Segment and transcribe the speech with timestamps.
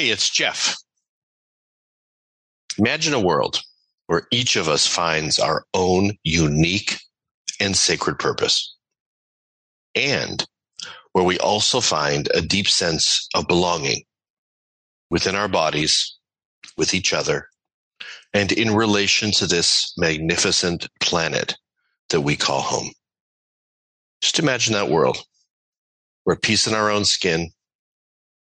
[0.00, 0.78] Hey, it's Jeff.
[2.78, 3.60] Imagine a world
[4.06, 6.96] where each of us finds our own unique
[7.60, 8.74] and sacred purpose,
[9.94, 10.46] and
[11.12, 14.04] where we also find a deep sense of belonging
[15.10, 16.16] within our bodies,
[16.78, 17.48] with each other,
[18.32, 21.56] and in relation to this magnificent planet
[22.08, 22.88] that we call home.
[24.22, 25.18] Just imagine that world.
[26.24, 27.50] We're at peace in our own skin.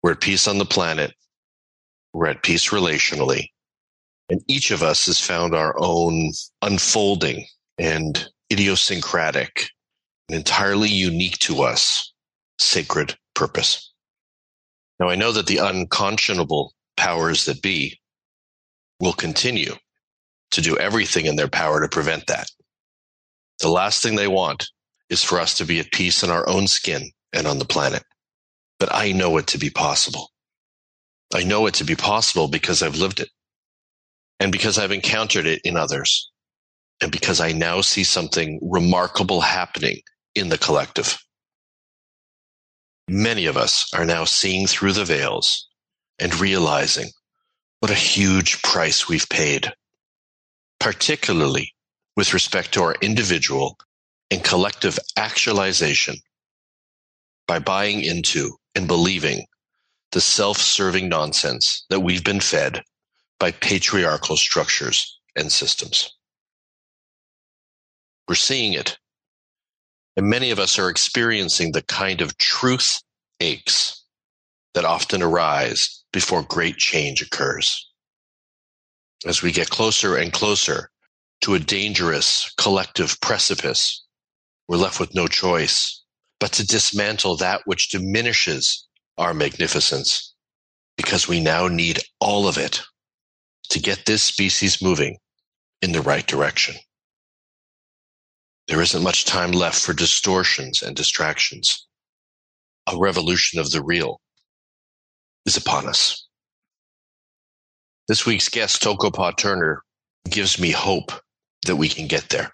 [0.02, 1.12] We're at peace on the planet.
[2.14, 3.48] We're at peace relationally.
[4.30, 6.32] And each of us has found our own
[6.62, 7.44] unfolding
[7.78, 9.68] and idiosyncratic
[10.28, 12.12] and entirely unique to us
[12.58, 13.92] sacred purpose.
[14.98, 18.00] Now, I know that the unconscionable powers that be
[19.00, 19.74] will continue
[20.52, 22.48] to do everything in their power to prevent that.
[23.58, 24.68] The last thing they want
[25.10, 28.04] is for us to be at peace in our own skin and on the planet.
[28.78, 30.30] But I know it to be possible.
[31.34, 33.28] I know it to be possible because I've lived it
[34.38, 36.30] and because I've encountered it in others
[37.00, 40.00] and because I now see something remarkable happening
[40.36, 41.18] in the collective.
[43.08, 45.68] Many of us are now seeing through the veils
[46.18, 47.10] and realizing
[47.80, 49.72] what a huge price we've paid,
[50.78, 51.74] particularly
[52.16, 53.76] with respect to our individual
[54.30, 56.16] and collective actualization
[57.46, 59.44] by buying into and believing
[60.14, 62.80] the self-serving nonsense that we've been fed
[63.40, 66.08] by patriarchal structures and systems.
[68.28, 68.96] We're seeing it.
[70.16, 73.02] And many of us are experiencing the kind of truth
[73.40, 74.04] aches
[74.74, 77.90] that often arise before great change occurs.
[79.26, 80.90] As we get closer and closer
[81.40, 84.04] to a dangerous collective precipice,
[84.68, 86.02] we're left with no choice
[86.38, 88.86] but to dismantle that which diminishes
[89.18, 90.34] our magnificence
[90.96, 92.82] because we now need all of it
[93.70, 95.16] to get this species moving
[95.82, 96.74] in the right direction.
[98.68, 101.86] There isn't much time left for distortions and distractions.
[102.90, 104.20] A revolution of the real
[105.44, 106.26] is upon us.
[108.08, 109.82] This week's guest, Toko Pa Turner,
[110.28, 111.12] gives me hope
[111.66, 112.50] that we can get there.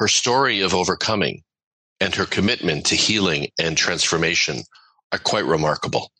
[0.00, 1.42] Her story of overcoming
[2.00, 4.62] and her commitment to healing and transformation
[5.16, 6.12] are quite remarkable.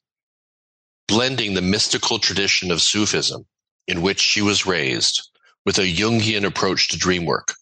[1.07, 3.45] Blending the mystical tradition of Sufism
[3.87, 5.31] in which she was raised
[5.67, 7.55] with a Jungian approach to dream work.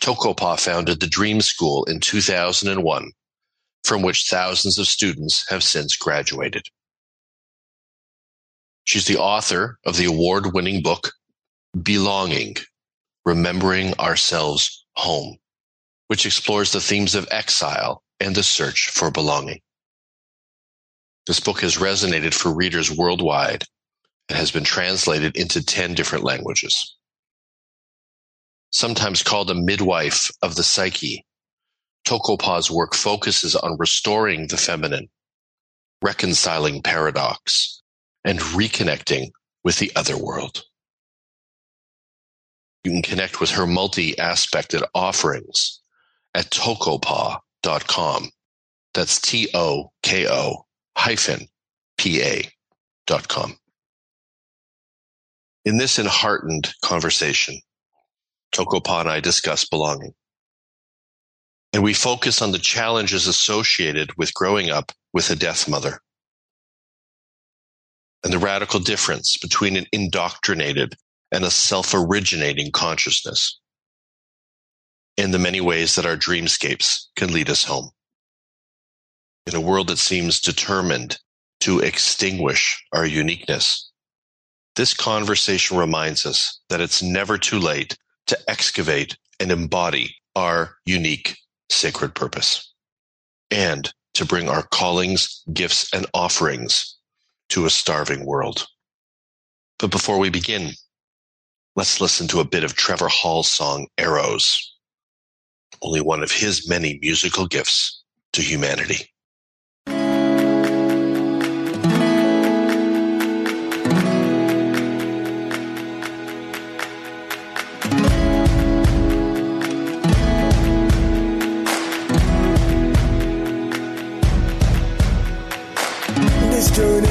[0.00, 3.12] Toko-pa founded the Dream School in 2001,
[3.84, 6.64] from which thousands of students have since graduated.
[8.84, 11.12] She's the author of the award winning book,
[11.82, 12.56] Belonging
[13.26, 15.36] Remembering Ourselves Home,
[16.08, 19.60] which explores the themes of exile and the search for belonging.
[21.26, 23.64] This book has resonated for readers worldwide
[24.28, 26.96] and has been translated into 10 different languages.
[28.70, 31.24] Sometimes called a midwife of the psyche,
[32.04, 35.08] Toko-pa's work focuses on restoring the feminine,
[36.02, 37.82] reconciling paradox,
[38.24, 39.30] and reconnecting
[39.62, 40.64] with the other world.
[42.82, 45.80] You can connect with her multi-aspected offerings
[46.34, 48.30] at toko-pa.com.
[48.92, 50.73] That's T-O-K-O hyphen P-A
[53.06, 53.56] dot com.
[55.64, 57.60] In this enheartened conversation,
[58.52, 60.14] Toko-pa and I discuss belonging.
[61.72, 66.00] And we focus on the challenges associated with growing up with a death mother
[68.22, 70.94] and the radical difference between an indoctrinated
[71.32, 73.58] and a self-originating consciousness
[75.18, 77.90] and the many ways that our dreamscapes can lead us home.
[79.46, 81.18] In a world that seems determined
[81.60, 83.90] to extinguish our uniqueness,
[84.76, 87.96] this conversation reminds us that it's never too late
[88.26, 91.36] to excavate and embody our unique
[91.68, 92.72] sacred purpose
[93.50, 96.96] and to bring our callings, gifts, and offerings
[97.50, 98.66] to a starving world.
[99.78, 100.72] But before we begin,
[101.76, 104.74] let's listen to a bit of Trevor Hall's song Arrows,
[105.82, 108.02] only one of his many musical gifts
[108.32, 109.10] to humanity.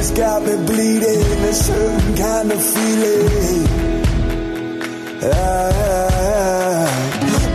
[0.03, 3.67] Journey's got me bleeding, a certain kind of feeling.
[5.23, 6.89] Ah,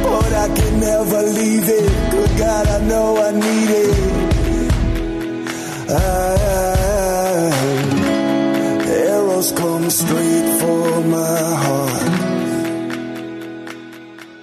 [0.03, 2.11] but I can never leave it.
[2.11, 3.95] Good God, I know I need it.
[5.91, 6.35] Ah,
[9.91, 12.09] straight for my heart.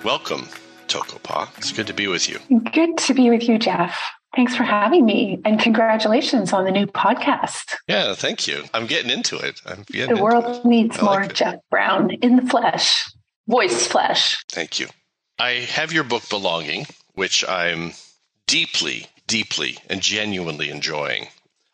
[0.03, 0.47] Welcome,
[0.95, 1.49] Tokopa.
[1.57, 2.39] It's good to be with you.
[2.71, 3.99] Good to be with you, Jeff.
[4.35, 7.75] Thanks for having me and congratulations on the new podcast.
[7.87, 8.63] Yeah, thank you.
[8.73, 9.61] I'm getting into it.
[9.65, 13.09] I'm getting the world needs more like Jeff Brown in the flesh,
[13.47, 14.43] voice flesh.
[14.51, 14.87] Thank you.
[15.37, 17.91] I have your book Belonging, which I'm
[18.47, 21.27] deeply, deeply, and genuinely enjoying.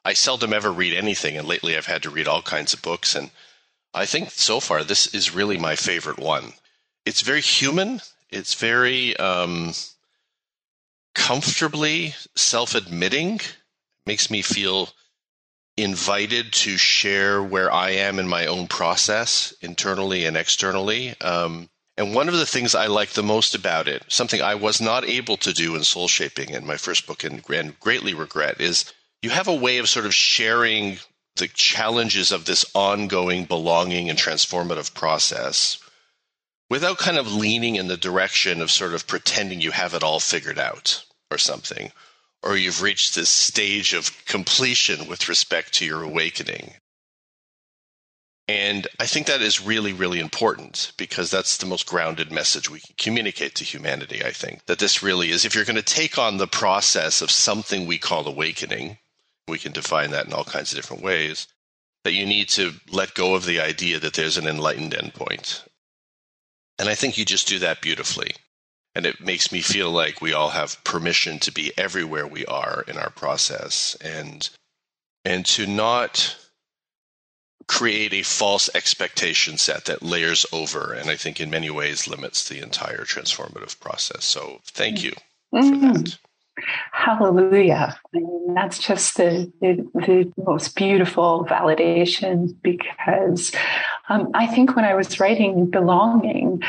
[0.03, 3.15] I seldom ever read anything, and lately I've had to read all kinds of books.
[3.15, 3.29] And
[3.93, 6.53] I think so far this is really my favorite one.
[7.05, 8.01] It's very human.
[8.31, 9.73] It's very um,
[11.13, 13.41] comfortably self-admitting.
[14.05, 14.89] Makes me feel
[15.77, 21.19] invited to share where I am in my own process, internally and externally.
[21.21, 24.81] Um, and one of the things I like the most about it, something I was
[24.81, 28.59] not able to do in soul shaping in my first book and, and greatly regret,
[28.61, 28.91] is
[29.21, 30.99] you have a way of sort of sharing
[31.35, 35.77] the challenges of this ongoing belonging and transformative process
[36.71, 40.21] without kind of leaning in the direction of sort of pretending you have it all
[40.21, 41.91] figured out or something,
[42.41, 46.73] or you've reached this stage of completion with respect to your awakening.
[48.47, 52.79] And I think that is really, really important because that's the most grounded message we
[52.79, 54.23] can communicate to humanity.
[54.23, 57.31] I think that this really is if you're going to take on the process of
[57.31, 58.97] something we call awakening,
[59.45, 61.47] we can define that in all kinds of different ways,
[62.05, 65.63] that you need to let go of the idea that there's an enlightened endpoint.
[66.81, 68.31] And I think you just do that beautifully.
[68.95, 72.83] And it makes me feel like we all have permission to be everywhere we are
[72.87, 74.49] in our process and
[75.23, 76.35] and to not
[77.67, 82.49] create a false expectation set that layers over and I think in many ways limits
[82.49, 84.25] the entire transformative process.
[84.25, 85.13] So thank you
[85.53, 85.93] mm-hmm.
[85.93, 86.17] for that.
[86.91, 87.97] Hallelujah.
[88.13, 93.51] I mean, that's just the, the, the most beautiful validation because
[94.11, 96.61] um, I think when I was writing Belonging,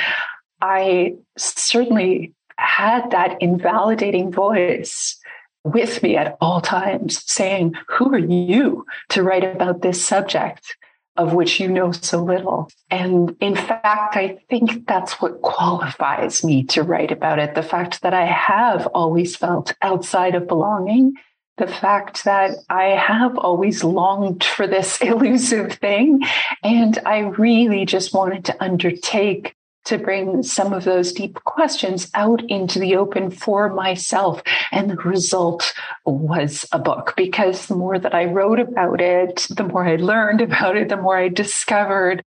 [0.61, 5.19] I certainly had that invalidating voice
[5.65, 10.77] with me at all times saying, Who are you to write about this subject?
[11.17, 12.71] of which you know so little.
[12.91, 17.55] And in fact, I think that's what qualifies me to write about it.
[17.55, 21.13] The fact that I have always felt outside of belonging,
[21.59, 26.21] the fact that I have always longed for this elusive thing.
[26.63, 29.55] And I really just wanted to undertake
[29.85, 34.41] to bring some of those deep questions out into the open for myself.
[34.71, 39.65] And the result was a book because the more that I wrote about it, the
[39.65, 42.23] more I learned about it, the more I discovered.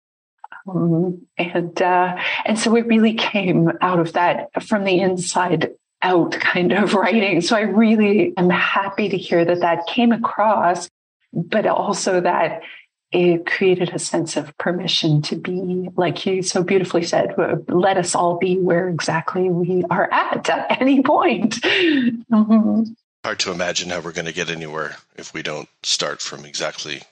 [0.68, 6.32] Um, and, uh, and so it really came out of that from the inside out
[6.34, 7.42] kind of writing.
[7.42, 10.90] So I really am happy to hear that that came across,
[11.34, 12.62] but also that
[13.12, 17.34] it created a sense of permission to be, like you so beautifully said,
[17.70, 21.56] let us all be where exactly we are at at any point.
[21.62, 22.84] Mm-hmm.
[23.24, 27.04] Hard to imagine how we're going to get anywhere if we don't start from exactly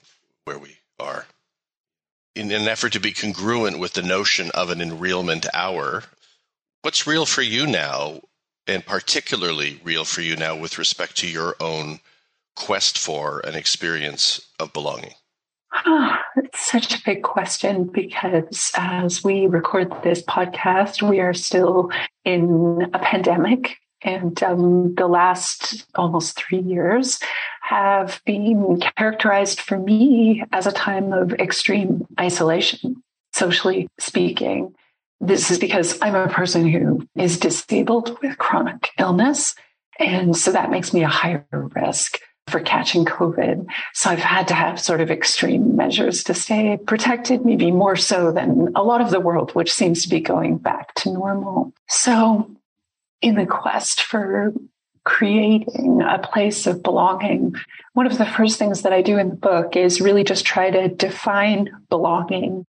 [0.44, 1.26] where we are.
[2.36, 6.02] In an effort to be congruent with the notion of an enrealment hour,
[6.82, 8.20] what's real for you now,
[8.66, 12.00] and particularly real for you now with respect to your own
[12.56, 15.14] quest for an experience of belonging?
[15.86, 21.90] Oh, it's such a big question because as we record this podcast, we are still
[22.24, 23.76] in a pandemic.
[24.02, 27.18] And um, the last almost three years
[27.62, 33.02] have been characterized for me as a time of extreme isolation,
[33.32, 34.74] socially speaking.
[35.20, 39.54] This is because I'm a person who is disabled with chronic illness.
[39.98, 43.66] And so that makes me a higher risk for catching COVID.
[43.94, 48.32] So I've had to have sort of extreme measures to stay protected, maybe more so
[48.32, 51.72] than a lot of the world, which seems to be going back to normal.
[51.88, 52.50] So
[53.22, 54.52] in the quest for
[55.04, 57.54] creating a place of belonging,
[57.92, 60.70] one of the first things that I do in the book is really just try
[60.70, 62.66] to define belonging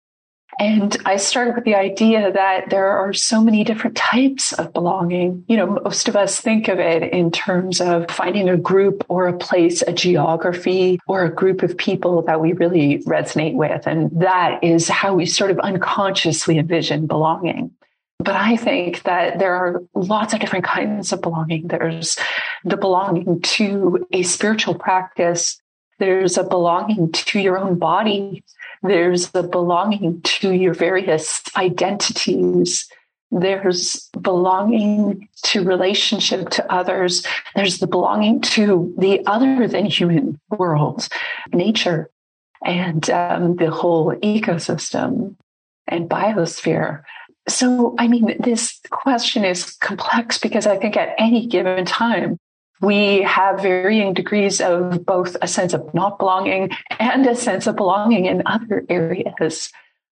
[0.60, 5.42] and I started with the idea that there are so many different types of belonging.
[5.48, 9.26] You know, most of us think of it in terms of finding a group or
[9.26, 13.86] a place, a geography or a group of people that we really resonate with.
[13.86, 17.70] And that is how we sort of unconsciously envision belonging.
[18.18, 21.68] But I think that there are lots of different kinds of belonging.
[21.68, 22.18] There's
[22.64, 25.58] the belonging to a spiritual practice.
[25.98, 28.44] There's a belonging to your own body
[28.82, 32.88] there's the belonging to your various identities.
[33.30, 37.24] There's belonging to relationship to others.
[37.54, 41.08] There's the belonging to the other than human world,
[41.52, 42.10] nature.
[42.64, 45.36] and um, the whole ecosystem
[45.86, 47.02] and biosphere.
[47.48, 52.38] So, I mean, this question is complex because I think at any given time,
[52.80, 57.76] we have varying degrees of both a sense of not belonging and a sense of
[57.76, 59.70] belonging in other areas.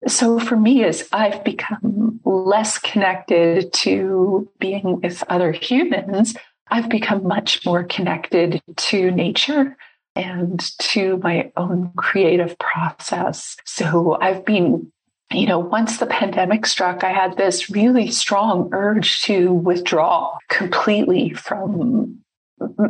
[0.08, 6.36] So for me, as I've become less connected to being with other humans,
[6.70, 9.78] I've become much more connected to nature
[10.16, 13.56] and to my own creative process.
[13.66, 14.92] So I've been
[15.30, 21.34] you know, once the pandemic struck, I had this really strong urge to withdraw completely
[21.34, 22.24] from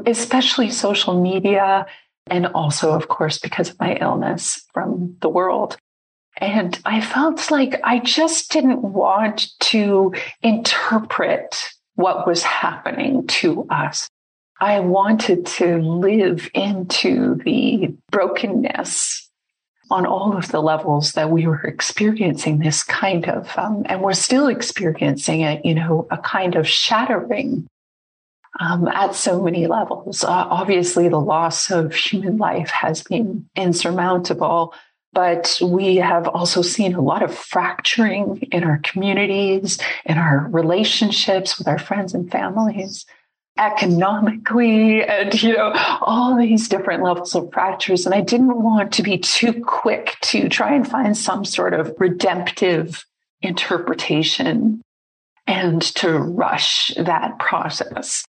[0.05, 1.85] especially social media
[2.29, 5.77] and also, of course, because of my illness from the world.
[6.37, 14.07] And I felt like I just didn't want to interpret what was happening to us.
[14.59, 19.29] I wanted to live into the brokenness
[19.89, 24.13] on all of the levels that we were experiencing this kind of, um, and we're
[24.13, 27.67] still experiencing it, you know, a kind of shattering
[28.59, 30.23] um, at so many levels.
[30.23, 34.73] Uh, obviously, the loss of human life has been insurmountable,
[35.13, 41.57] but we have also seen a lot of fracturing in our communities, in our relationships
[41.57, 43.05] with our friends and families
[43.57, 49.01] economically and you know all these different levels of fractures and i didn't want to
[49.01, 53.03] be too quick to try and find some sort of redemptive
[53.41, 54.81] interpretation
[55.47, 58.25] and to rush that process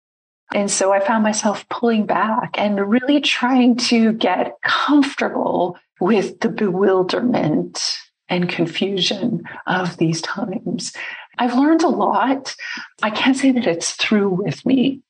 [0.54, 6.50] and so i found myself pulling back and really trying to get comfortable with the
[6.50, 7.98] bewilderment
[8.30, 10.94] and confusion of these times
[11.38, 12.56] I've learned a lot.
[13.02, 15.02] I can't say that it's through with me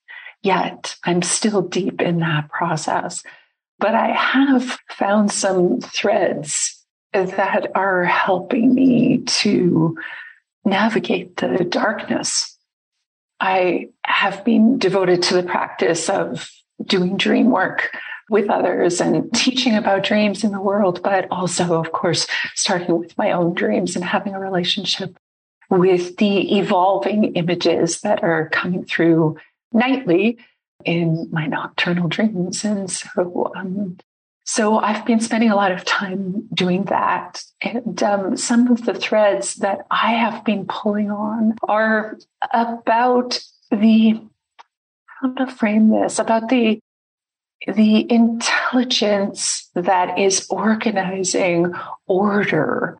[0.41, 0.95] yet.
[1.03, 3.23] I'm still deep in that process.
[3.79, 6.79] But I have found some threads
[7.11, 9.97] that are helping me to
[10.65, 12.52] navigate the darkness.
[13.39, 16.49] I have been devoted to the practice of
[16.85, 17.91] doing dream work
[18.29, 22.25] with others and teaching about dreams in the world, but also, of course,
[22.55, 25.17] starting with my own dreams and having a relationship
[25.69, 29.37] with the evolving images that are coming through
[29.71, 30.37] nightly
[30.85, 32.63] in my nocturnal dreams.
[32.63, 33.97] And so, um,
[34.45, 37.43] so I've been spending a lot of time doing that.
[37.61, 42.17] And um, some of the threads that I have been pulling on are
[42.51, 44.21] about the,
[45.05, 46.79] how to frame this, about the,
[47.73, 51.73] the intelligence that is organizing
[52.05, 52.99] order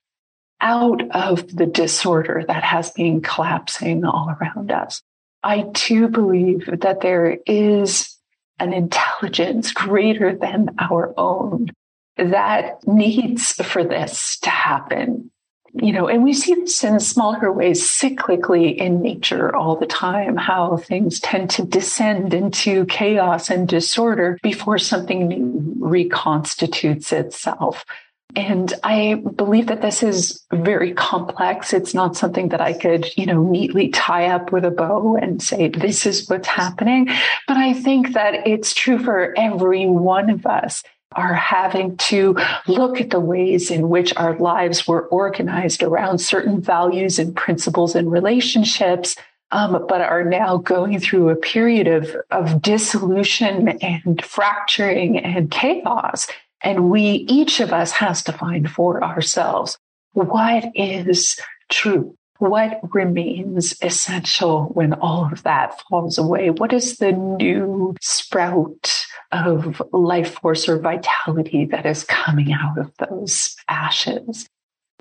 [0.62, 5.02] out of the disorder that has been collapsing all around us.
[5.44, 8.13] I do believe that there is
[8.60, 11.70] an intelligence greater than our own
[12.18, 15.32] that needs for this to happen.
[15.76, 20.38] You know, and we see this in smaller ways cyclically in nature all the time,
[20.38, 27.86] how things tend to descend into chaos and disorder before something new reconstitutes itself.
[28.36, 31.72] And I believe that this is very complex.
[31.74, 35.42] It's not something that I could, you know, neatly tie up with a bow and
[35.42, 37.10] say, this is what's happening.
[37.48, 40.84] But I think that it's true for every one of us
[41.16, 42.36] are having to
[42.68, 47.94] look at the ways in which our lives were organized around certain values and principles
[47.96, 49.16] and relationships.
[49.52, 56.26] Um, but are now going through a period of, of dissolution and fracturing and chaos.
[56.64, 59.78] And we, each of us has to find for ourselves
[60.14, 61.40] what is
[61.70, 62.16] true.
[62.40, 66.50] What remains essential when all of that falls away?
[66.50, 72.92] What is the new sprout of life force or vitality that is coming out of
[72.98, 74.48] those ashes?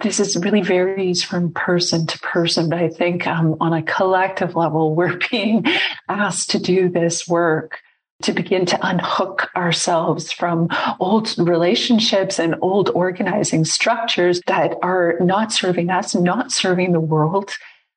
[0.02, 4.56] this is really varies from person to person, but I think um, on a collective
[4.56, 5.64] level, we're being
[6.08, 7.80] asked to do this work
[8.22, 10.68] to begin to unhook ourselves from
[11.00, 17.52] old relationships and old organizing structures that are not serving us, not serving the world.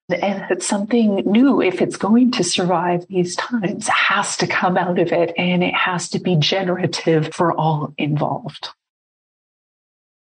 [0.07, 4.99] And that something new, if it's going to survive these times, has to come out
[4.99, 8.69] of it and it has to be generative for all involved.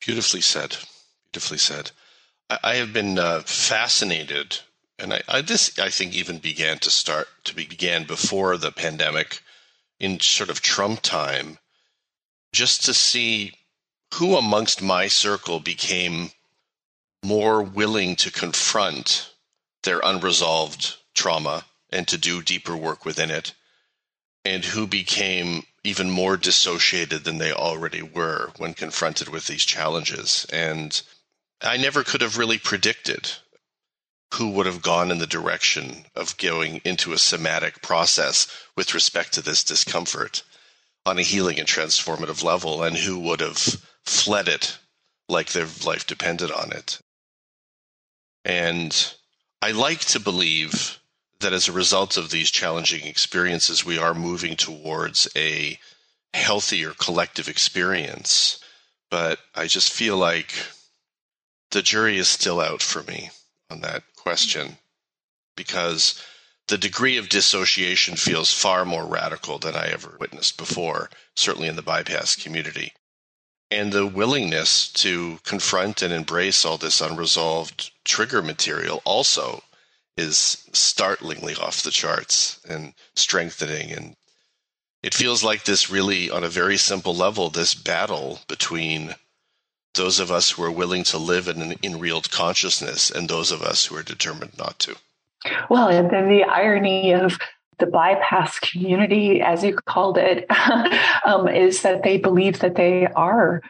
[0.04, 0.76] Beautifully said.
[1.32, 1.92] Beautifully said.
[2.50, 4.58] I, I have been uh, fascinated,
[4.98, 8.72] and I, I, this I think even began to start to be, began before the
[8.72, 9.40] pandemic
[10.00, 11.58] in sort of Trump time
[12.52, 13.52] just to see
[14.14, 16.32] who amongst my circle became
[17.22, 19.30] more willing to confront
[19.84, 23.52] their unresolved trauma and to do deeper work within it.
[24.44, 30.46] and who became even more dissociated than they already were when confronted with these challenges.
[30.50, 31.00] And
[31.60, 33.30] I never could have really predicted
[34.34, 38.46] who would have gone in the direction of going into a somatic process
[38.76, 40.42] with respect to this discomfort
[41.04, 43.58] on a healing and transformative level, and who would have
[44.04, 44.78] fled it
[45.28, 47.00] like their life depended on it.
[48.44, 49.14] And
[49.62, 51.00] I like to believe
[51.40, 55.78] that as a result of these challenging experiences, we are moving towards a
[56.34, 58.60] healthier collective experience.
[59.10, 60.52] But I just feel like
[61.70, 63.30] the jury is still out for me
[63.70, 64.78] on that question
[65.56, 66.22] because
[66.68, 71.76] the degree of dissociation feels far more radical than I ever witnessed before, certainly in
[71.76, 72.92] the bypass community.
[73.70, 79.62] And the willingness to confront and embrace all this unresolved trigger material also
[80.16, 83.92] is startlingly off the charts and strengthening.
[83.92, 84.16] And
[85.02, 89.14] it feels like this really, on a very simple level, this battle between
[89.94, 93.62] those of us who are willing to live in an enreal consciousness and those of
[93.62, 94.96] us who are determined not to.
[95.68, 97.38] Well, and then the irony of
[97.78, 100.46] the bypass community, as you called it,
[101.24, 103.62] um, is that they believe that they are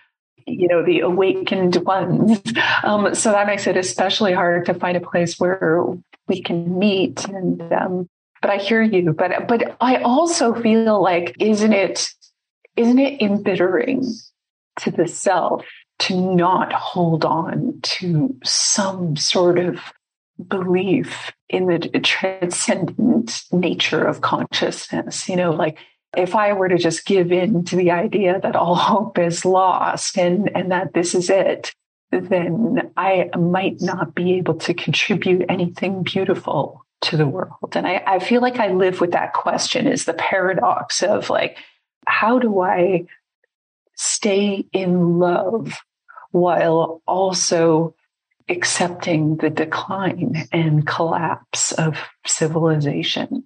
[0.47, 2.41] you know the awakened ones
[2.83, 5.85] um, so that makes it especially hard to find a place where
[6.29, 8.09] we can meet and um,
[8.41, 12.09] but i hear you but but i also feel like isn't it
[12.77, 14.03] isn't it embittering
[14.77, 15.65] to the self
[16.01, 19.81] to not hold on to some sort of
[20.49, 25.79] belief in the transcendent nature of consciousness you know like
[26.17, 30.19] if I were to just give in to the idea that all hope is lost
[30.19, 31.73] and, and that this is it,
[32.11, 37.73] then I might not be able to contribute anything beautiful to the world.
[37.75, 41.57] And I, I feel like I live with that question is the paradox of like,
[42.07, 43.07] how do I
[43.95, 45.81] stay in love
[46.31, 47.95] while also
[48.49, 53.45] accepting the decline and collapse of civilization?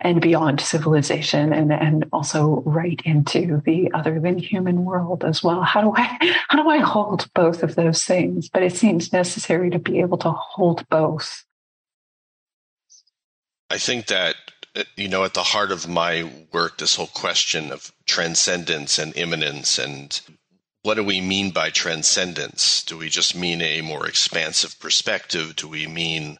[0.00, 5.62] and beyond civilization and, and also right into the other than human world as well.
[5.62, 8.48] How do I how do I hold both of those things?
[8.48, 11.44] But it seems necessary to be able to hold both.
[13.68, 14.36] I think that
[14.74, 19.16] uh, you know at the heart of my work this whole question of transcendence and
[19.16, 20.20] immanence and
[20.82, 22.82] what do we mean by transcendence?
[22.82, 25.56] Do we just mean a more expansive perspective?
[25.56, 26.38] Do we mean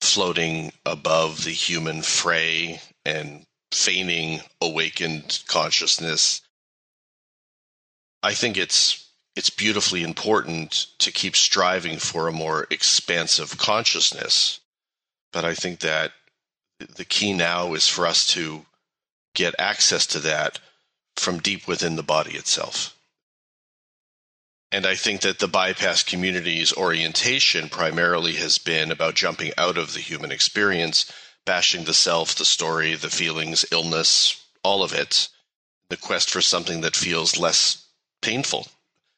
[0.00, 6.42] floating above the human fray and feigning awakened consciousness.
[8.22, 14.60] I think it's it's beautifully important to keep striving for a more expansive consciousness.
[15.32, 16.12] But I think that
[16.78, 18.66] the key now is for us to
[19.34, 20.58] get access to that
[21.16, 22.96] from deep within the body itself.
[24.72, 29.94] And I think that the bypass community's orientation primarily has been about jumping out of
[29.94, 31.10] the human experience,
[31.44, 35.28] bashing the self, the story, the feelings, illness, all of it,
[35.88, 37.84] the quest for something that feels less
[38.22, 38.68] painful,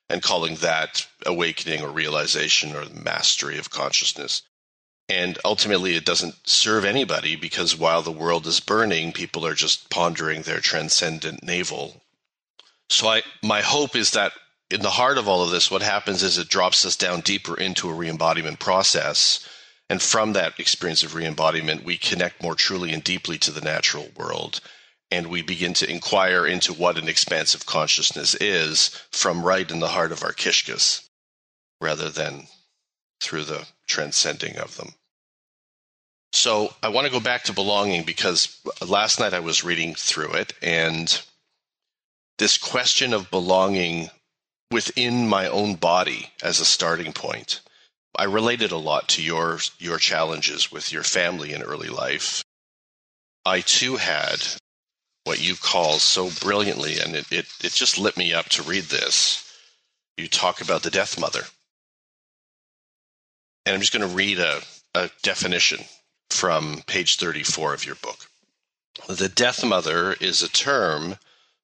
[0.08, 4.42] and calling that awakening or realization or mastery of consciousness.
[5.08, 9.90] And ultimately, it doesn't serve anybody because while the world is burning, people are just
[9.90, 12.02] pondering their transcendent navel.
[12.88, 14.32] So, I, my hope is that
[14.72, 17.54] in the heart of all of this, what happens is it drops us down deeper
[17.54, 19.46] into a re-embodiment process.
[19.90, 24.08] And from that experience of re-embodiment, we connect more truly and deeply to the natural
[24.16, 24.61] world.
[25.11, 29.88] And we begin to inquire into what an expansive consciousness is from right in the
[29.88, 31.06] heart of our kishkas,
[31.82, 32.46] rather than
[33.20, 34.94] through the transcending of them.
[36.32, 40.32] So I want to go back to belonging because last night I was reading through
[40.32, 41.20] it and
[42.38, 44.08] this question of belonging
[44.72, 47.61] within my own body as a starting point.
[48.16, 52.42] I related a lot to your your challenges with your family in early life.
[53.44, 54.42] I too had
[55.24, 58.85] what you call so brilliantly, and it, it, it just lit me up to read
[58.85, 59.48] this.
[60.16, 61.42] You talk about the death mother.
[63.64, 64.61] And I'm just going to read a,
[64.94, 65.85] a definition
[66.30, 68.28] from page 34 of your book.
[69.08, 71.16] The death mother is a term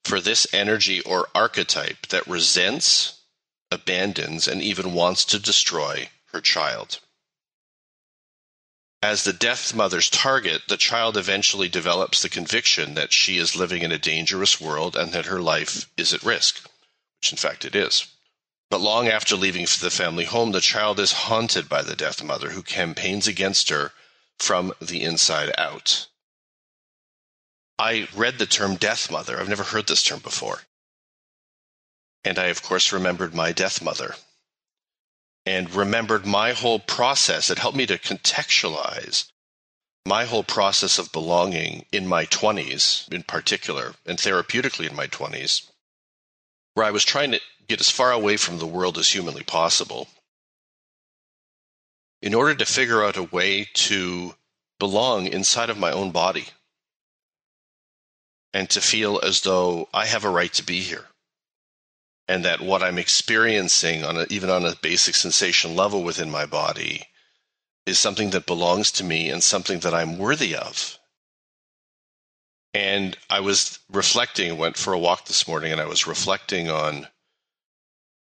[0.05, 3.21] for this energy or archetype that resents,
[3.71, 7.01] abandons, and even wants to destroy her child.
[9.01, 13.83] As the death mother's target, the child eventually develops the conviction that she is living
[13.83, 16.69] in a dangerous world and that her life is at risk,
[17.21, 18.07] which in fact it is.
[18.71, 22.51] But long after leaving the family home, the child is haunted by the death mother
[22.51, 23.93] who campaigns against her
[24.41, 26.08] from the inside out.
[27.79, 29.39] I read the term death mother.
[29.39, 30.63] I've never heard this term before.
[32.25, 34.17] And I, of course, remembered my death mother
[35.47, 37.51] and remembered my whole process.
[37.51, 39.31] It helped me to contextualize
[40.05, 45.71] my whole process of belonging in my 20s, in particular, and therapeutically in my 20s,
[46.75, 50.09] where I was trying to get as far away from the world as humanly possible
[52.21, 54.35] in order to figure out a way to
[54.79, 56.47] belong inside of my own body
[58.53, 61.07] and to feel as though I have a right to be here
[62.29, 66.45] and that what I'm experiencing on a, even on a basic sensation level within my
[66.45, 67.07] body
[67.87, 70.99] is something that belongs to me and something that I'm worthy of.
[72.75, 77.09] And I was reflecting, went for a walk this morning, and I was reflecting on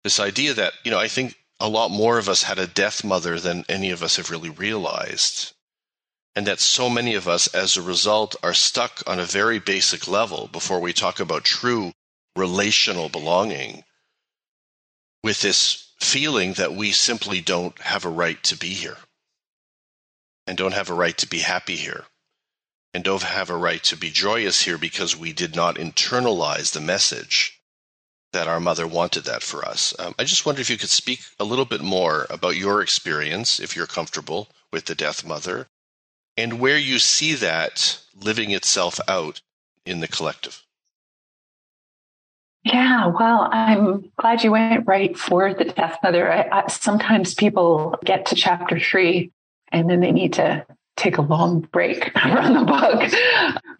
[0.02, 3.04] this idea that, you know, I think a lot more of us had a death
[3.04, 5.52] mother than any of us have really realized.
[6.36, 10.06] And that so many of us, as a result, are stuck on a very basic
[10.06, 11.92] level before we talk about true
[12.36, 13.84] relational belonging
[15.22, 18.96] with this feeling that we simply don't have a right to be here
[20.46, 22.04] and don't have a right to be happy here
[22.94, 26.80] and don't have a right to be joyous here because we did not internalize the
[26.80, 27.60] message
[28.32, 29.94] that our mother wanted that for us.
[29.98, 33.60] Um, I just wonder if you could speak a little bit more about your experience,
[33.60, 35.66] if you're comfortable with the death mother,
[36.36, 39.40] and where you see that living itself out
[39.84, 40.62] in the collective.
[42.64, 46.30] Yeah, well, I'm glad you went right for the death mother.
[46.30, 49.32] I, I, sometimes people get to chapter three
[49.72, 50.66] and then they need to
[50.96, 53.10] take a long break from the book.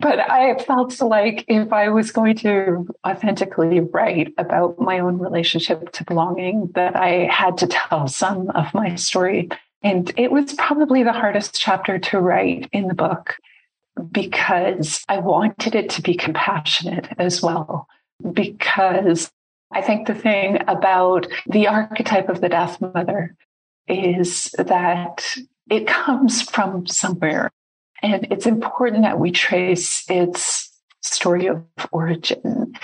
[0.01, 5.93] But I felt like if I was going to authentically write about my own relationship
[5.93, 9.51] to belonging, that I had to tell some of my story.
[9.83, 13.37] And it was probably the hardest chapter to write in the book
[14.11, 17.89] because I wanted it to be compassionate as well
[18.33, 19.31] because
[19.73, 23.37] I think the thing about the archetype of the death mother
[23.89, 25.25] is that
[25.71, 27.51] it comes from somewhere.
[28.03, 30.71] And it's important that we trace its
[31.03, 32.75] story of origin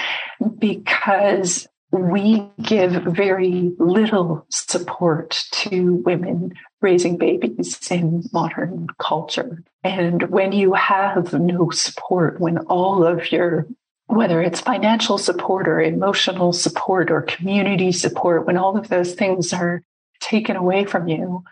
[0.58, 6.52] because we give very little support to women
[6.86, 9.64] raising babies in modern culture.
[9.82, 13.66] And when you have no support, when all of your
[14.08, 19.52] whether it's financial support or emotional support or community support, when all of those things
[19.52, 19.82] are
[20.20, 21.42] taken away from you,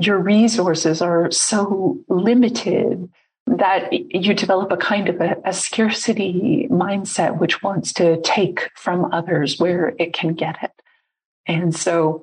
[0.00, 3.10] your resources are so limited
[3.46, 9.12] that you develop a kind of a, a, scarcity mindset which wants to take from
[9.12, 10.72] others where it can get it.
[11.46, 12.22] And so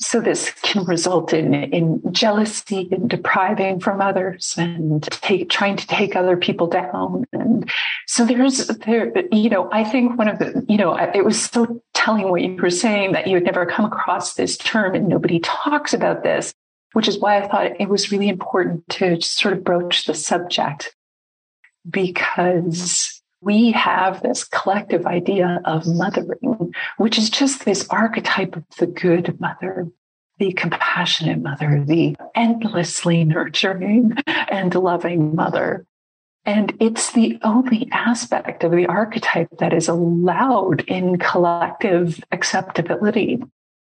[0.00, 5.86] so this can result in, in jealousy and depriving from others and take, trying to
[5.86, 7.26] take other people down.
[7.34, 7.70] And
[8.06, 11.82] so there's there, you know, I think one of the, you know, it was so
[11.92, 15.38] telling what you were saying that you had never come across this term and nobody
[15.40, 16.54] talks about this,
[16.94, 20.96] which is why I thought it was really important to sort of broach the subject
[21.88, 28.86] because we have this collective idea of mothering, which is just this archetype of the
[28.86, 29.88] good mother,
[30.38, 35.86] the compassionate mother, the endlessly nurturing and loving mother.
[36.44, 43.42] And it's the only aspect of the archetype that is allowed in collective acceptability.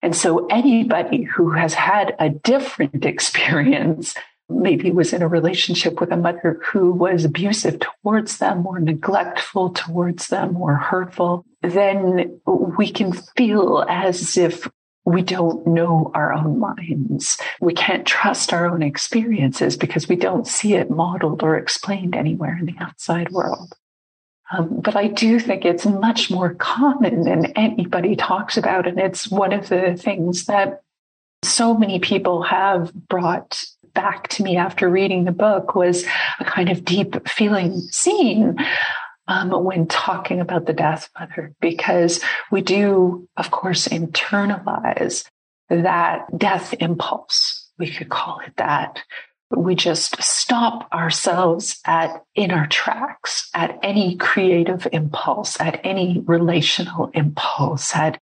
[0.02, 4.14] And so anybody who has had a different experience
[4.48, 9.70] maybe was in a relationship with a mother who was abusive towards them or neglectful
[9.70, 14.68] towards them or hurtful, then we can feel as if
[15.04, 17.38] we don't know our own minds.
[17.60, 22.56] We can't trust our own experiences because we don't see it modeled or explained anywhere
[22.58, 23.72] in the outside world.
[24.50, 28.86] Um, but I do think it's much more common than anybody talks about.
[28.86, 30.82] And it's one of the things that
[31.42, 33.64] so many people have brought
[33.96, 36.04] back to me after reading the book was
[36.38, 38.56] a kind of deep feeling seen
[39.26, 42.20] um, when talking about the death mother, because
[42.52, 45.24] we do, of course, internalize
[45.68, 47.68] that death impulse.
[47.78, 49.02] We could call it that.
[49.50, 57.10] We just stop ourselves at in our tracks at any creative impulse, at any relational
[57.14, 58.20] impulse, at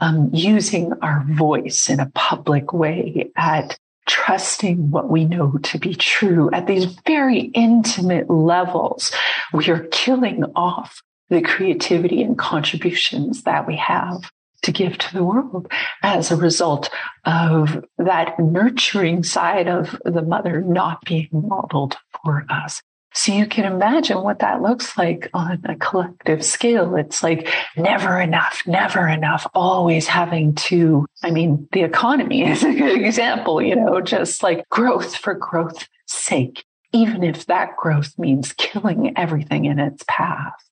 [0.00, 5.94] um, using our voice in a public way, at trusting what we know to be
[5.94, 9.12] true at these very intimate levels.
[9.52, 14.30] We are killing off the creativity and contributions that we have
[14.62, 15.70] to give to the world
[16.02, 16.90] as a result
[17.24, 22.82] of that nurturing side of the mother not being modeled for us.
[23.14, 26.94] So you can imagine what that looks like on a collective scale.
[26.94, 31.06] It's like never enough, never enough, always having to.
[31.22, 35.88] I mean, the economy is a good example, you know, just like growth for growth's
[36.06, 40.67] sake, even if that growth means killing everything in its path.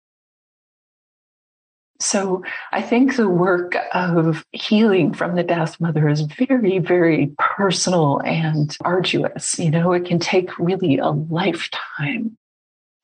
[1.98, 8.18] So I think the work of healing from the death mother is very, very personal
[8.18, 9.58] and arduous.
[9.58, 12.36] You know, it can take really a lifetime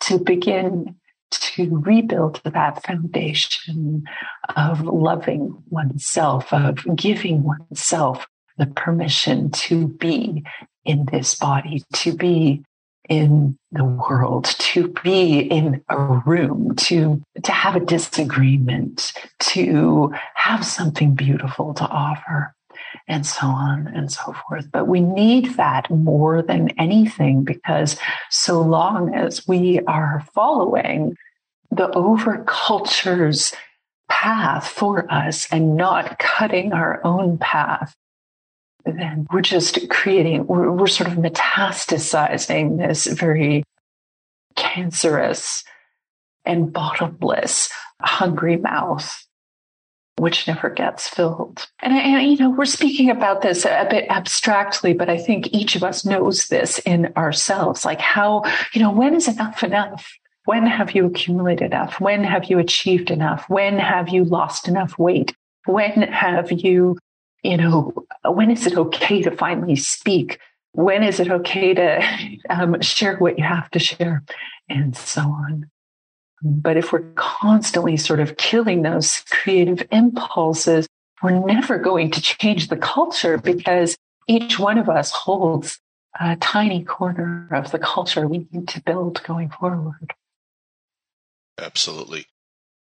[0.01, 0.97] to begin
[1.31, 4.05] to rebuild that foundation
[4.57, 8.27] of loving oneself, of giving oneself
[8.59, 10.45] the permission to be
[10.85, 12.63] in this body, to be
[13.13, 20.65] in the world, to be in a room, to, to have a disagreement, to have
[20.65, 22.55] something beautiful to offer,
[23.07, 24.67] and so on and so forth.
[24.73, 27.99] But we need that more than anything because
[28.31, 31.15] so long as we are following
[31.71, 33.53] the over culture's
[34.09, 37.95] path for us and not cutting our own path,
[38.85, 43.63] then we're just creating, we're, we're sort of metastasizing this very
[44.57, 45.65] cancerous
[46.45, 49.27] and bottomless hungry mouth
[50.19, 51.67] which never gets filled.
[51.81, 55.75] And, and, you know, we're speaking about this a bit abstractly, but I think each
[55.75, 57.85] of us knows this in ourselves.
[57.85, 60.13] Like how, you know, when is enough enough?
[60.45, 61.99] When have you accumulated enough?
[61.99, 63.49] When have you achieved enough?
[63.49, 65.35] When have you lost enough weight?
[65.65, 66.99] When have you
[67.43, 67.93] you know,
[68.25, 70.39] when is it okay to finally speak?
[70.73, 74.23] When is it okay to um, share what you have to share?
[74.69, 75.71] And so on.
[76.43, 80.89] But if we're constantly sort of killing those creative impulses,
[81.23, 85.79] we're never going to change the culture because each one of us holds
[86.21, 90.13] a tiny corner of the culture we need to build going forward.
[91.59, 92.27] Absolutely.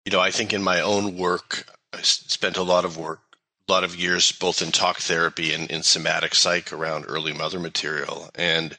[0.04, 3.20] You know, I think in my own work, I spent a lot of work
[3.68, 8.30] lot of years both in talk therapy and in somatic psych around early mother material.
[8.34, 8.76] And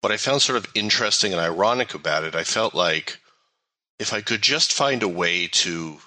[0.00, 3.18] what I found sort of interesting and ironic about it, I felt like
[3.98, 5.98] if I could just find a way to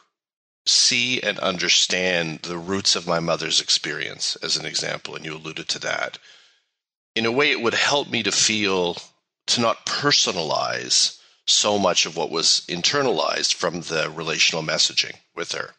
[0.65, 5.69] see and understand the roots of my mother's experience, as an example, and you alluded
[5.69, 6.17] to that,
[7.15, 8.97] in a way it would help me to feel,
[9.47, 15.75] to not personalize so much of what was internalized from the relational messaging with her.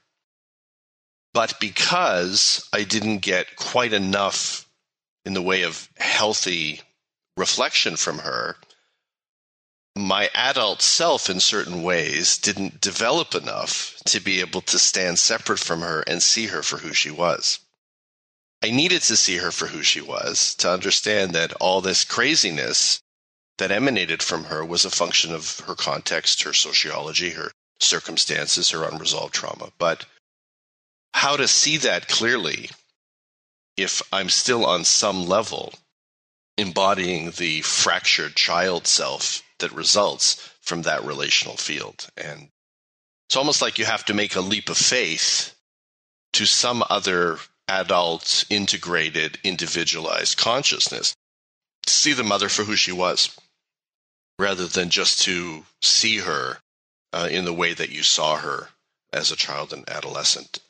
[1.36, 4.66] But because I didn't get quite enough
[5.26, 6.80] in the way of healthy
[7.36, 8.56] reflection from her,
[9.94, 15.58] my adult self, in certain ways, didn't develop enough to be able to stand separate
[15.58, 17.58] from her and see her for who she was.
[18.64, 23.02] I needed to see her for who she was to understand that all this craziness
[23.58, 28.84] that emanated from her was a function of her context, her sociology, her circumstances, her
[28.84, 29.70] unresolved trauma.
[29.76, 30.06] But
[31.16, 32.68] how to see that clearly
[33.78, 35.72] if I'm still on some level
[36.58, 42.06] embodying the fractured child self that results from that relational field.
[42.18, 42.50] And
[43.26, 45.56] it's almost like you have to make a leap of faith
[46.34, 51.16] to some other adult, integrated, individualized consciousness
[51.86, 53.34] to see the mother for who she was
[54.38, 56.58] rather than just to see her
[57.14, 58.68] uh, in the way that you saw her
[59.14, 60.60] as a child and adolescent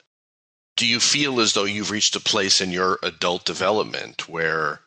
[0.76, 4.80] do you feel as though you've reached a place in your adult development where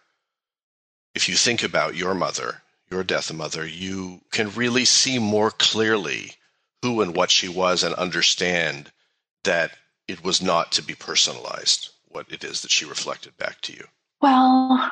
[1.16, 6.32] if you think about your mother, your death mother, you can really see more clearly
[6.84, 8.92] who and what she was and understand
[9.44, 9.72] that
[10.08, 13.86] it was not to be personalized, what it is that she reflected back to you?
[14.22, 14.92] Well,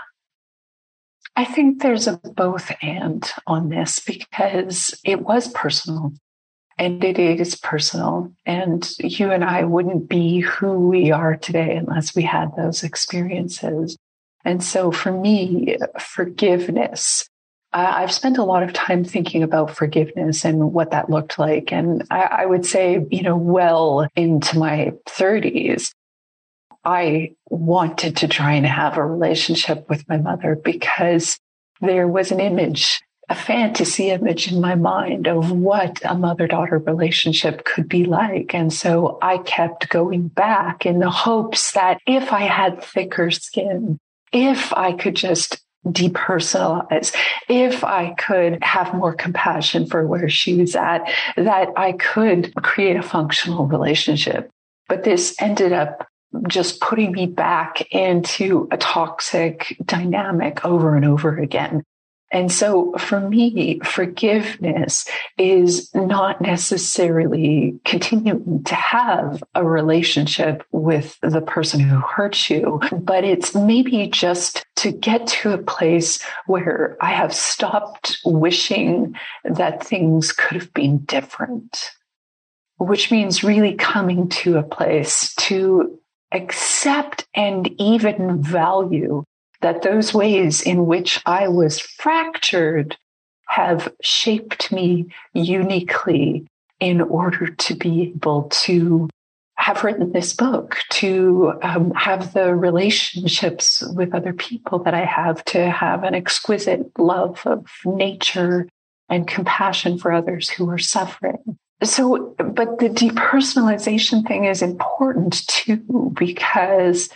[1.36, 6.14] I think there's a both and on this because it was personal
[6.78, 8.32] and it is personal.
[8.46, 13.98] And you and I wouldn't be who we are today unless we had those experiences.
[14.46, 17.28] And so for me, forgiveness,
[17.74, 21.72] I've spent a lot of time thinking about forgiveness and what that looked like.
[21.72, 25.92] And I, I would say, you know, well into my 30s,
[26.86, 31.38] I wanted to try and have a relationship with my mother because
[31.82, 36.78] there was an image a fantasy image in my mind of what a mother daughter
[36.78, 38.56] relationship could be like.
[38.56, 43.98] And so I kept going back in the hopes that if I had thicker skin,
[44.32, 47.16] if I could just depersonalize,
[47.50, 52.96] if I could have more compassion for where she was at, that I could create
[52.96, 54.50] a functional relationship.
[54.88, 56.08] But this ended up
[56.48, 61.84] just putting me back into a toxic dynamic over and over again
[62.32, 71.42] And so for me, forgiveness is not necessarily continuing to have a relationship with the
[71.42, 77.12] person who hurt you, but it's maybe just to get to a place where I
[77.12, 81.92] have stopped wishing that things could have been different,
[82.78, 85.98] which means really coming to a place to
[86.34, 89.24] accept and even value
[89.62, 92.98] that those ways in which I was fractured
[93.48, 96.46] have shaped me uniquely
[96.80, 99.10] in order to be able to
[99.56, 105.44] have written this book, to um, have the relationships with other people that I have,
[105.46, 108.68] to have an exquisite love of nature
[109.10, 111.58] and compassion for others who are suffering.
[111.84, 117.10] So, but the depersonalization thing is important too, because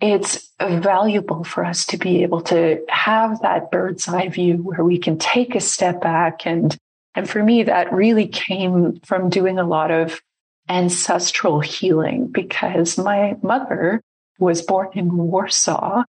[0.00, 4.98] it's valuable for us to be able to have that bird's eye view where we
[4.98, 6.46] can take a step back.
[6.46, 6.76] And
[7.14, 10.20] and for me that really came from doing a lot of
[10.68, 14.00] ancestral healing because my mother
[14.38, 16.04] was born in Warsaw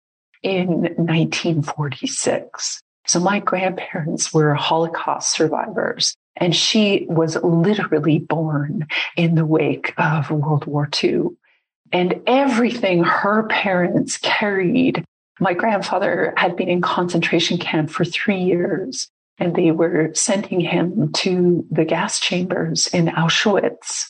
[0.42, 9.46] in 1946 so my grandparents were holocaust survivors and she was literally born in the
[9.46, 11.28] wake of World War II
[11.92, 15.04] and everything her parents carried.
[15.40, 21.12] My grandfather had been in concentration camp for three years and they were sending him
[21.12, 24.06] to the gas chambers in Auschwitz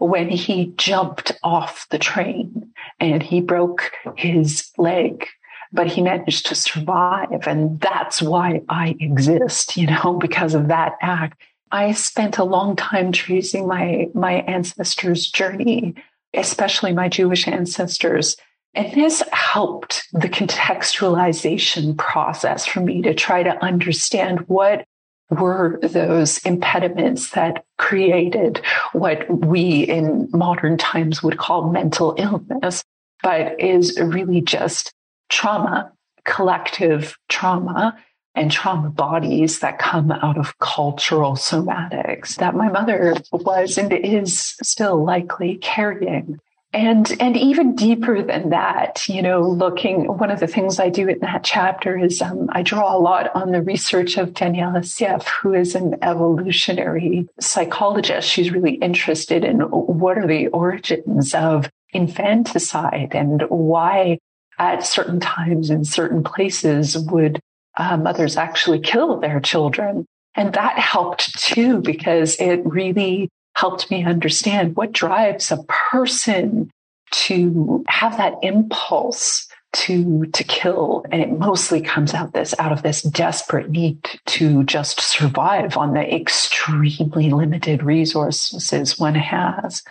[0.00, 5.26] when he jumped off the train and he broke his leg
[5.72, 10.94] but he managed to survive and that's why i exist you know because of that
[11.02, 15.94] act i spent a long time tracing my my ancestors journey
[16.34, 18.36] especially my Jewish ancestors.
[18.74, 24.84] And this helped the contextualization process for me to try to understand what
[25.30, 28.60] were those impediments that created
[28.92, 32.84] what we in modern times would call mental illness,
[33.22, 34.92] but is really just
[35.28, 35.92] trauma,
[36.24, 37.96] collective trauma
[38.34, 44.56] and trauma bodies that come out of cultural somatics that my mother was and is
[44.62, 46.38] still likely carrying.
[46.72, 51.08] And, and even deeper than that, you know, looking, one of the things I do
[51.08, 55.26] in that chapter is um, I draw a lot on the research of Daniela Sieff,
[55.26, 58.28] who is an evolutionary psychologist.
[58.28, 64.18] She's really interested in what are the origins of infanticide and why
[64.56, 67.40] at certain times in certain places would
[67.76, 70.06] uh, mothers actually kill their children.
[70.34, 76.70] And that helped too, because it really helped me understand what drives a person
[77.12, 81.04] to have that impulse to to kill.
[81.10, 85.94] And it mostly comes out this out of this desperate need to just survive on
[85.94, 89.82] the extremely limited resources one has.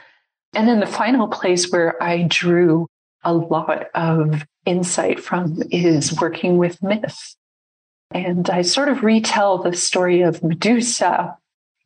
[0.53, 2.87] And then the final place where i drew
[3.23, 7.35] a lot of insight from is working with myth
[8.11, 11.37] and I sort of retell the story of Medusa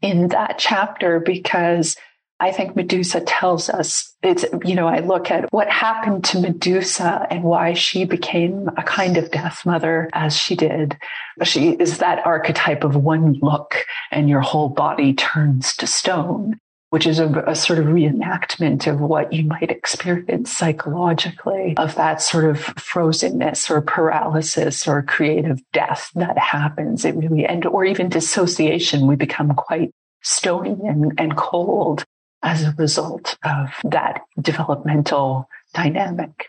[0.01, 1.95] in that chapter because
[2.39, 7.25] I think Medusa tells us it's, you know, I look at what happened to Medusa
[7.29, 10.97] and why she became a kind of death mother as she did.
[11.43, 16.59] She is that archetype of one look and your whole body turns to stone
[16.93, 22.21] which is a, a, sort of reenactment of what you might experience psychologically of that
[22.21, 27.03] sort of frozenness or paralysis or creative death that happens.
[27.03, 29.07] It really, and, or even dissociation.
[29.07, 29.89] We become quite
[30.21, 32.05] stony and, and cold
[32.43, 36.47] as a result of that developmental dynamic.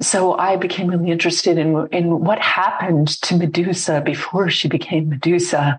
[0.00, 5.78] So I became really interested in, in what happened to Medusa before she became Medusa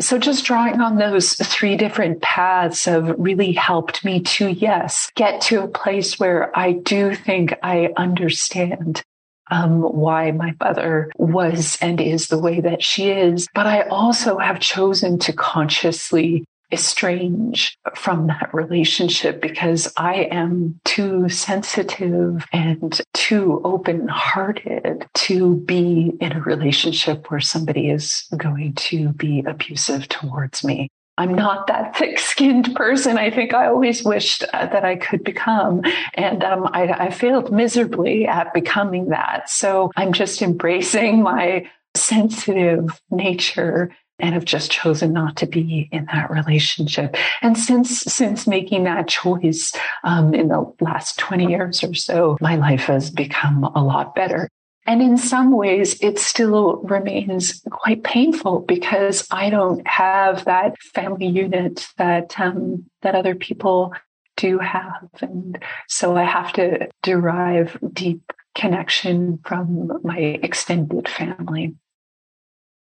[0.00, 5.40] so just drawing on those three different paths have really helped me to, yes, get
[5.42, 9.02] to a place where I do think I understand
[9.50, 13.48] um, why my mother was and is the way that she is.
[13.54, 21.28] But I also have chosen to consciously estrange from that relationship because I am too
[21.28, 29.10] sensitive and too open hearted to be in a relationship where somebody is going to
[29.12, 30.88] be abusive towards me.
[31.18, 35.24] I'm not that thick skinned person I think I always wished uh, that I could
[35.24, 35.82] become.
[36.14, 39.48] And um, I, I failed miserably at becoming that.
[39.48, 46.06] So I'm just embracing my sensitive nature and have just chosen not to be in
[46.06, 47.16] that relationship.
[47.42, 49.72] And since since making that choice
[50.04, 54.48] um, in the last 20 years or so, my life has become a lot better.
[54.86, 61.26] And in some ways, it still remains quite painful because I don't have that family
[61.26, 63.92] unit that um, that other people
[64.36, 68.20] do have, and so I have to derive deep
[68.54, 71.74] connection from my extended family.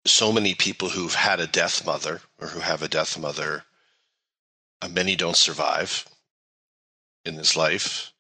[0.07, 3.65] So many people who've had a death mother or who have a death mother,
[4.81, 6.07] uh, many don't survive
[7.25, 8.13] in this life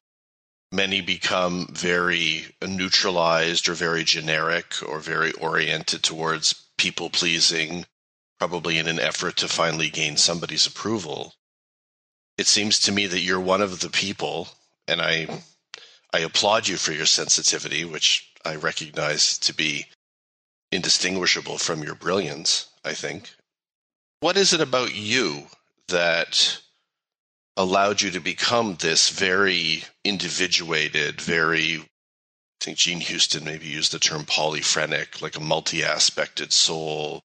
[0.73, 7.87] many become very neutralized or very generic or very oriented towards people pleasing,
[8.39, 11.35] probably in an effort to finally gain somebody's approval.
[12.37, 14.49] It seems to me that you're one of the people,
[14.87, 15.43] and I,
[16.13, 19.87] I applaud you for your sensitivity, which I recognize to be
[20.73, 23.31] indistinguishable from your brilliance, I think.
[24.21, 25.47] What is it about you
[25.89, 26.59] that
[27.57, 31.85] allowed you to become this very individuated, very
[32.61, 37.23] I think Jean Houston maybe used the term polyphrenic, like a multi aspected soul,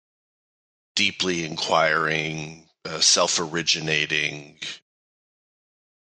[0.96, 4.60] deeply inquiring, uh, self originating,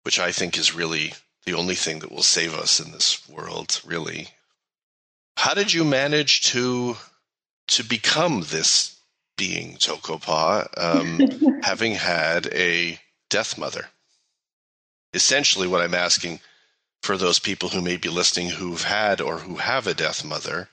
[0.04, 1.14] which I think is really
[1.44, 4.28] the only thing that will save us in this world, really.
[5.36, 6.96] How did you manage to
[7.68, 8.98] to become this
[9.36, 11.20] being Toko-pa, um,
[11.62, 12.98] having had a
[13.30, 13.86] death mother?
[15.14, 16.40] essentially what I'm asking
[17.02, 20.68] for those people who may be listening who've had or who have a death mother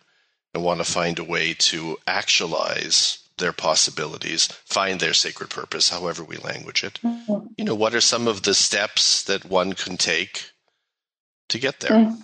[0.53, 6.23] and want to find a way to actualize their possibilities, find their sacred purpose, however
[6.23, 6.99] we language it.
[7.03, 7.47] Mm-hmm.
[7.57, 10.51] You know, what are some of the steps that one can take
[11.49, 12.15] to get there?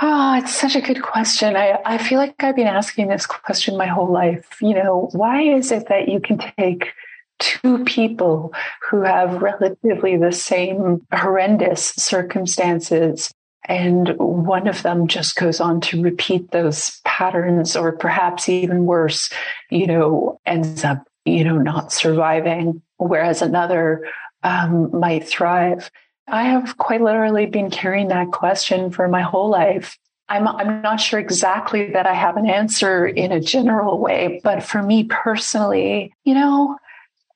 [0.00, 1.56] Oh, it's such a good question.
[1.56, 4.56] I, I feel like I've been asking this question my whole life.
[4.60, 6.92] You know, why is it that you can take
[7.40, 8.52] two people
[8.88, 13.32] who have relatively the same horrendous circumstances
[13.68, 19.30] and one of them just goes on to repeat those patterns or perhaps even worse
[19.70, 24.04] you know ends up you know not surviving whereas another
[24.42, 25.90] um, might thrive
[26.28, 29.98] i have quite literally been carrying that question for my whole life
[30.28, 34.62] I'm, I'm not sure exactly that I have an answer in a general way, but
[34.62, 36.76] for me personally, you know,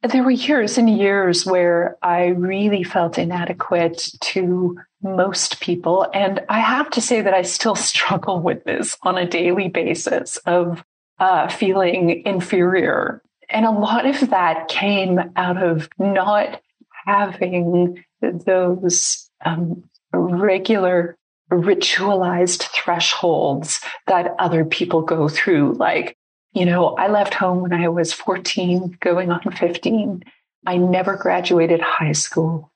[0.02, 6.06] there were years and years where I really felt inadequate to most people.
[6.12, 10.36] And I have to say that I still struggle with this on a daily basis
[10.38, 10.84] of
[11.18, 13.22] uh, feeling inferior.
[13.48, 16.60] And a lot of that came out of not
[17.06, 21.16] having those um, regular
[21.50, 26.16] ritualized thresholds that other people go through, like
[26.52, 30.22] you know, I left home when I was 14, going on 15.
[30.66, 32.70] I never graduated high school.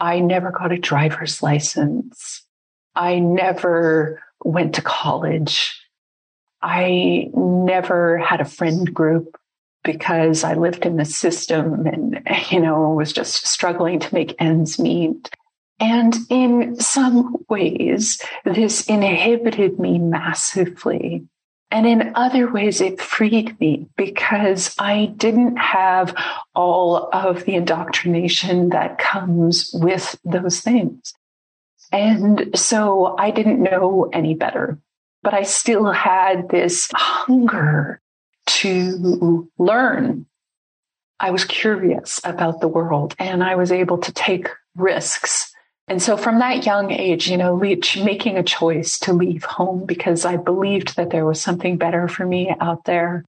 [0.00, 2.44] I never got a driver's license.
[2.94, 5.80] I never went to college.
[6.60, 9.36] I never had a friend group
[9.84, 14.78] because I lived in the system and, you know, was just struggling to make ends
[14.78, 15.30] meet.
[15.80, 21.26] And in some ways, this inhibited me massively
[21.72, 26.14] and in other ways, it freed me because I didn't have
[26.54, 31.14] all of the indoctrination that comes with those things.
[31.90, 34.78] And so I didn't know any better,
[35.22, 38.01] but I still had this hunger
[38.60, 40.26] to learn.
[41.20, 45.52] I was curious about the world and I was able to take risks
[45.88, 50.24] and so from that young age, you know, making a choice to leave home because
[50.24, 53.24] I believed that there was something better for me out there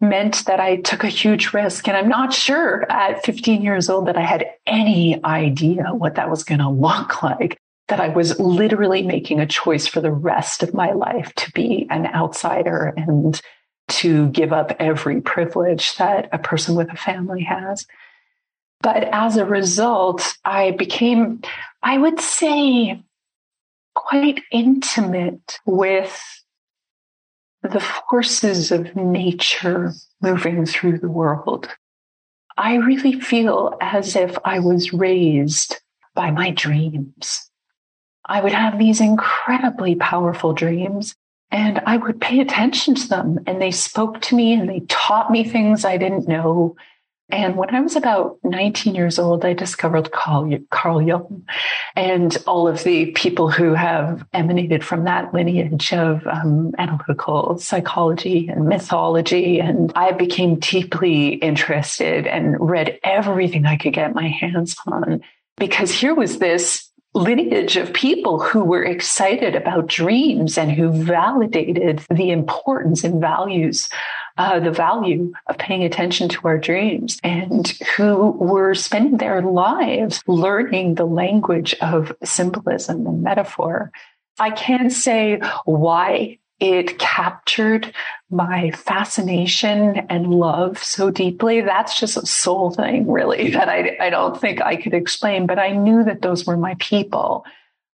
[0.00, 1.86] meant that I took a huge risk.
[1.88, 6.30] And I'm not sure at 15 years old that I had any idea what that
[6.30, 7.58] was going to look like.
[7.88, 11.86] That I was literally making a choice for the rest of my life to be
[11.90, 13.38] an outsider and
[13.92, 17.86] to give up every privilege that a person with a family has.
[18.80, 21.42] But as a result, I became,
[21.82, 23.02] I would say,
[23.94, 26.20] quite intimate with
[27.62, 31.68] the forces of nature moving through the world.
[32.56, 35.76] I really feel as if I was raised
[36.14, 37.50] by my dreams.
[38.24, 41.14] I would have these incredibly powerful dreams
[41.52, 45.30] and I would pay attention to them and they spoke to me and they taught
[45.30, 46.76] me things I didn't know.
[47.28, 51.44] And when I was about 19 years old, I discovered Carl, Jung
[51.94, 58.48] and all of the people who have emanated from that lineage of um, analytical psychology
[58.48, 59.60] and mythology.
[59.60, 65.20] And I became deeply interested and read everything I could get my hands on
[65.58, 72.04] because here was this lineage of people who were excited about dreams and who validated
[72.10, 73.88] the importance and values
[74.38, 80.22] uh, the value of paying attention to our dreams and who were spending their lives
[80.26, 83.90] learning the language of symbolism and metaphor.
[84.38, 87.92] I can't say why it captured
[88.30, 91.60] my fascination and love so deeply.
[91.60, 95.58] That's just a soul thing, really, that I, I don't think I could explain, but
[95.58, 97.44] I knew that those were my people.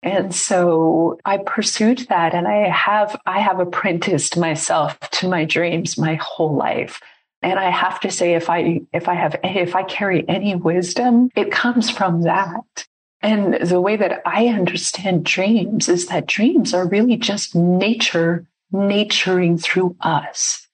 [0.04, 5.98] And so I pursued that and I have, I have apprenticed myself to my dreams
[5.98, 7.00] my whole life.
[7.42, 11.30] And I have to say, if I, if I have, if I carry any wisdom,
[11.38, 12.86] it comes from that.
[13.22, 19.58] And the way that I understand dreams is that dreams are really just nature naturing
[19.58, 20.68] through us.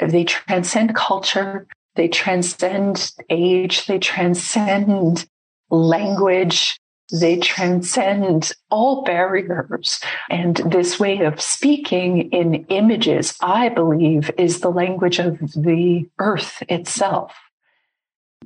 [0.00, 5.26] They transcend culture, they transcend age, they transcend
[5.70, 6.78] language,
[7.12, 10.00] they transcend all barriers.
[10.28, 16.62] And this way of speaking in images, I believe, is the language of the earth
[16.68, 17.34] itself.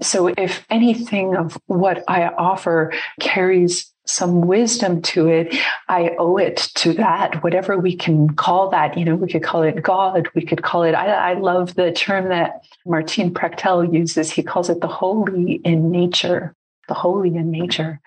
[0.02, 5.56] So if anything of what I offer carries some wisdom to it,
[5.88, 8.98] I owe it to that, whatever we can call that.
[8.98, 10.28] You know, we could call it God.
[10.34, 14.30] We could call it, I, I love the term that Martin Prechtel uses.
[14.30, 16.54] He calls it the holy in nature,
[16.88, 18.00] the holy in nature.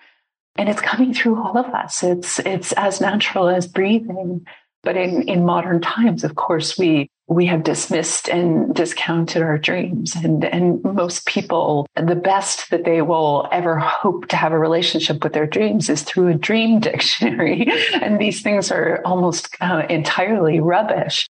[0.56, 2.02] And it's coming through all of us.
[2.02, 4.46] It's, it's as natural as breathing.
[4.84, 10.14] But in, in modern times, of course, we we have dismissed and discounted our dreams.
[10.14, 15.24] And, and most people, the best that they will ever hope to have a relationship
[15.24, 17.66] with their dreams is through a dream dictionary.
[17.94, 21.26] and these things are almost uh, entirely rubbish.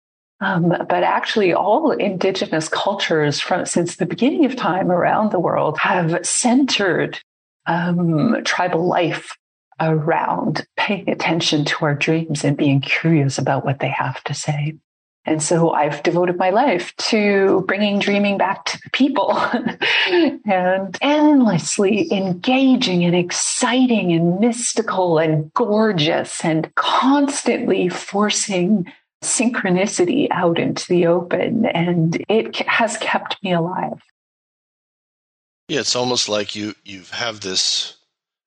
[0.42, 5.78] Um, but actually, all indigenous cultures from since the beginning of time around the world
[5.80, 7.20] have centered
[7.66, 9.36] um, tribal life
[9.81, 14.76] around paying attention to our dreams and being curious about what they have to say.
[15.26, 19.37] And so I've devoted my life to bringing dreaming back to the people
[20.47, 28.91] and endlessly engaging and exciting and mystical and gorgeous and constantly forcing
[29.22, 31.66] synchronicity out into the open.
[31.66, 34.03] And it has kept me alive.
[35.68, 37.97] Yeah, it's almost like you you have this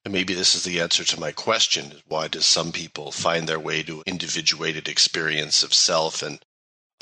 [0.05, 3.59] and maybe this is the answer to my question why do some people find their
[3.59, 6.43] way to individuated experience of self and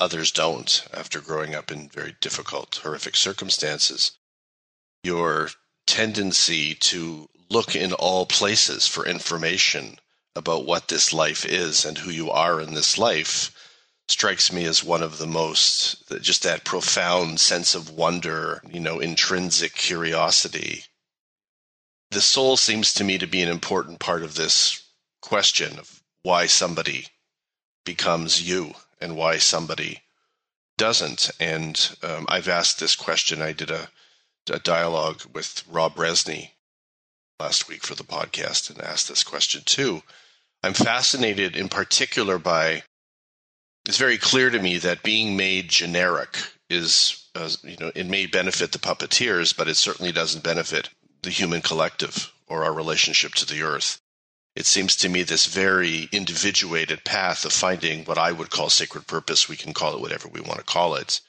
[0.02, 4.12] others don't after growing up in very difficult, horrific circumstances.
[5.04, 5.50] Your
[5.86, 10.00] tendency to look in all places for information
[10.34, 13.54] about what this life is and who you are in this life
[14.08, 18.98] strikes me as one of the most just that profound sense of wonder, you know,
[18.98, 20.84] intrinsic curiosity.
[22.12, 24.82] The soul seems to me to be an important part of this
[25.22, 27.06] question of why somebody
[27.86, 30.02] becomes you and why somebody
[30.76, 31.30] doesn't.
[31.40, 33.40] And um, I've asked this question.
[33.40, 33.88] I did a,
[34.50, 36.50] a dialogue with Rob Brezsny
[37.40, 40.02] last week for the podcast and asked this question too.
[40.62, 42.82] I'm fascinated in particular by
[43.88, 46.36] it's very clear to me that being made generic
[46.68, 50.90] is, uh, you know, it may benefit the puppeteers, but it certainly doesn't benefit
[51.22, 54.00] the human collective or our relationship to the earth
[54.54, 59.06] it seems to me this very individuated path of finding what I would call sacred
[59.06, 61.22] purpose, we can call it whatever we want to call it,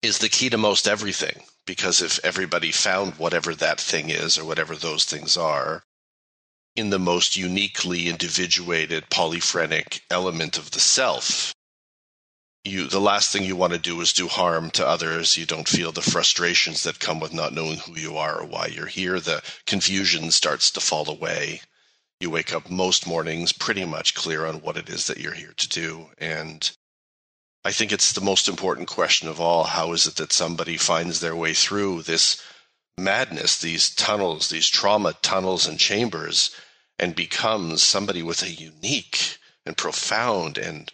[0.00, 1.42] is the key to most everything.
[1.66, 5.82] Because if everybody found whatever that thing is or whatever those things are
[6.74, 11.52] in the most uniquely individuated polyphrenic element of the self,
[12.64, 15.36] you the last thing you want to do is do harm to others.
[15.36, 18.66] You don't feel the frustrations that come with not knowing who you are or why
[18.66, 19.20] you're here.
[19.20, 21.62] The confusion starts to fall away
[22.20, 25.54] you wake up most mornings pretty much clear on what it is that you're here
[25.56, 26.10] to do.
[26.18, 26.68] And
[27.64, 29.64] I think it's the most important question of all.
[29.64, 32.42] How is it that somebody finds their way through this
[32.96, 36.50] madness, these tunnels, these trauma tunnels and chambers,
[36.98, 40.90] and becomes somebody with a unique and profound and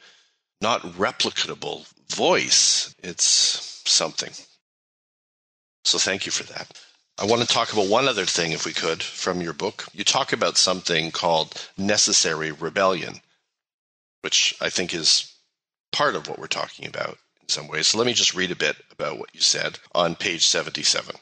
[0.64, 2.94] not replicable voice?
[3.02, 4.32] It's something.
[5.84, 6.66] So thank you for that.
[7.18, 9.86] I want to talk about one other thing, if we could, from your book.
[9.92, 13.20] You talk about something called necessary rebellion,
[14.22, 15.34] which I think is
[15.92, 17.88] part of what we're talking about in some ways.
[17.88, 21.14] So let me just read a bit about what you said on page 77.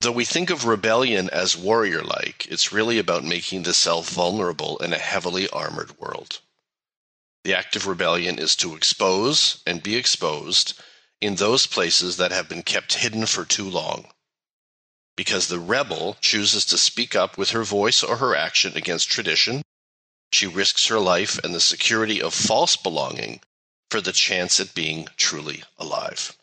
[0.00, 4.78] Though we think of rebellion as warrior like, it's really about making the self vulnerable
[4.78, 6.40] in a heavily armored world.
[7.46, 10.74] The act of rebellion is to expose and be exposed
[11.20, 14.10] in those places that have been kept hidden for too long.
[15.16, 19.62] Because the rebel chooses to speak up with her voice or her action against tradition,
[20.32, 23.40] she risks her life and the security of false belonging
[23.92, 26.36] for the chance at being truly alive.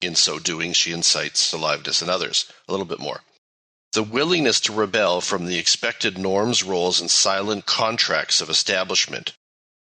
[0.00, 2.46] In so doing, she incites aliveness in others.
[2.66, 3.24] A little bit more.
[3.92, 9.34] The willingness to rebel from the expected norms, roles, and silent contracts of establishment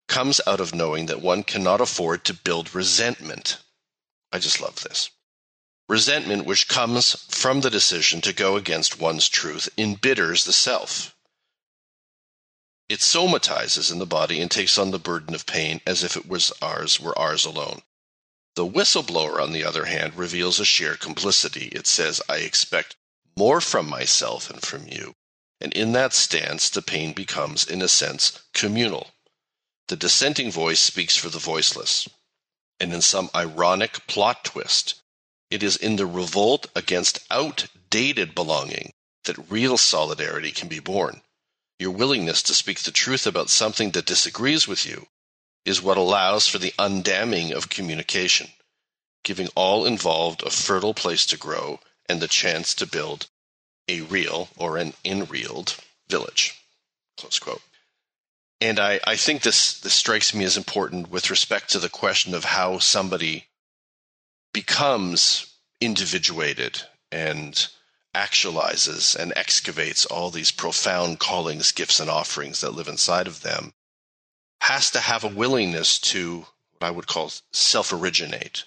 [0.08, 3.58] comes out of knowing that one cannot afford to build resentment.
[4.32, 5.10] I just love this.
[5.88, 11.16] Resentment, which comes from the decision to go against one's truth, embitters the self.
[12.88, 16.28] It somatizes in the body and takes on the burden of pain as if it
[16.28, 17.82] was ours, were ours alone.
[18.56, 21.68] The whistleblower, on the other hand, reveals a shared complicity.
[21.70, 22.96] It says, I expect
[23.36, 25.16] more from myself and from you.
[25.60, 29.12] And in that stance, the pain becomes, in a sense, communal.
[29.88, 32.10] The dissenting voice speaks for the voiceless.
[32.80, 34.96] And in some ironic plot twist,
[35.52, 38.94] it is in the revolt against outdated belonging
[39.26, 41.22] that real solidarity can be born.
[41.78, 45.08] Your willingness to speak the truth about something that disagrees with you
[45.66, 48.52] is what allows for the undamming of communication,
[49.24, 53.28] giving all involved a fertile place to grow and the chance to build
[53.88, 55.76] a real or an enrealed
[56.08, 56.60] village.
[57.18, 57.62] Close quote.
[58.66, 62.34] And I, I think this, this strikes me as important with respect to the question
[62.34, 63.46] of how somebody
[64.54, 67.68] becomes individuated and
[68.16, 73.72] actualizes and excavates all these profound callings, gifts, and offerings that live inside of them,
[74.62, 78.64] has to have a willingness to what I would call self originate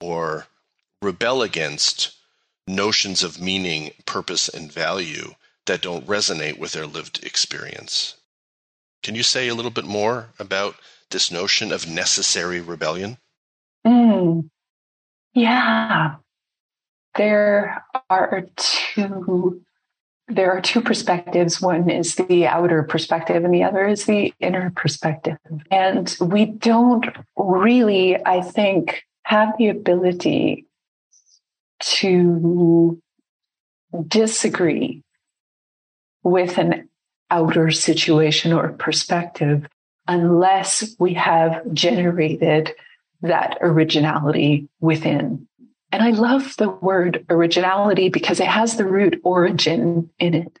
[0.00, 0.48] or
[1.00, 2.10] rebel against
[2.66, 5.36] notions of meaning, purpose, and value
[5.66, 8.16] that don't resonate with their lived experience.
[9.02, 10.74] Can you say a little bit more about
[11.10, 13.18] this notion of necessary rebellion?
[13.86, 14.50] Mm,
[15.34, 16.16] yeah.
[17.16, 19.62] There are two
[20.28, 21.60] there are two perspectives.
[21.60, 25.38] One is the outer perspective, and the other is the inner perspective.
[25.70, 30.66] And we don't really, I think, have the ability
[31.80, 33.00] to
[34.06, 35.02] disagree
[36.22, 36.90] with an
[37.30, 39.66] outer situation or perspective
[40.06, 42.74] unless we have generated
[43.22, 45.46] that originality within.
[45.92, 50.58] And I love the word originality because it has the root origin in it.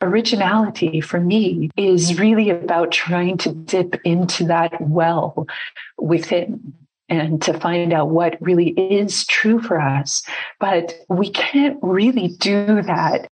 [0.00, 5.48] Originality for me is really about trying to dip into that well
[5.98, 6.72] within
[7.08, 10.22] and to find out what really is true for us.
[10.60, 13.28] But we can't really do that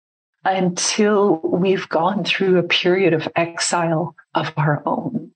[0.45, 5.31] until we've gone through a period of exile of our own.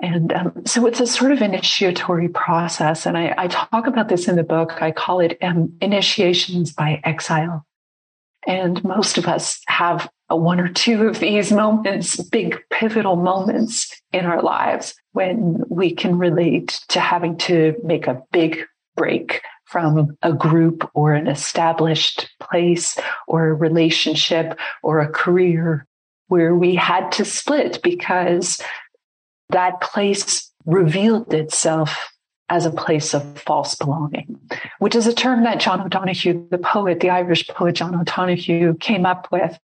[0.00, 3.06] And um, so it's a sort of initiatory process.
[3.06, 4.82] And I, I, talk about this in the book.
[4.82, 7.64] I call it um, initiations by exile.
[8.46, 14.24] And most of us have one or two of these moments, big pivotal moments in
[14.24, 18.64] our lives when we can relate to having to make a big
[18.96, 19.42] break
[19.72, 25.86] from a group or an established place or a relationship or a career
[26.28, 28.60] where we had to split because
[29.48, 32.12] that place revealed itself
[32.50, 34.38] as a place of false belonging,
[34.78, 39.06] which is a term that John O'Donohue, the poet, the Irish poet John O'Donohue, came
[39.06, 39.58] up with.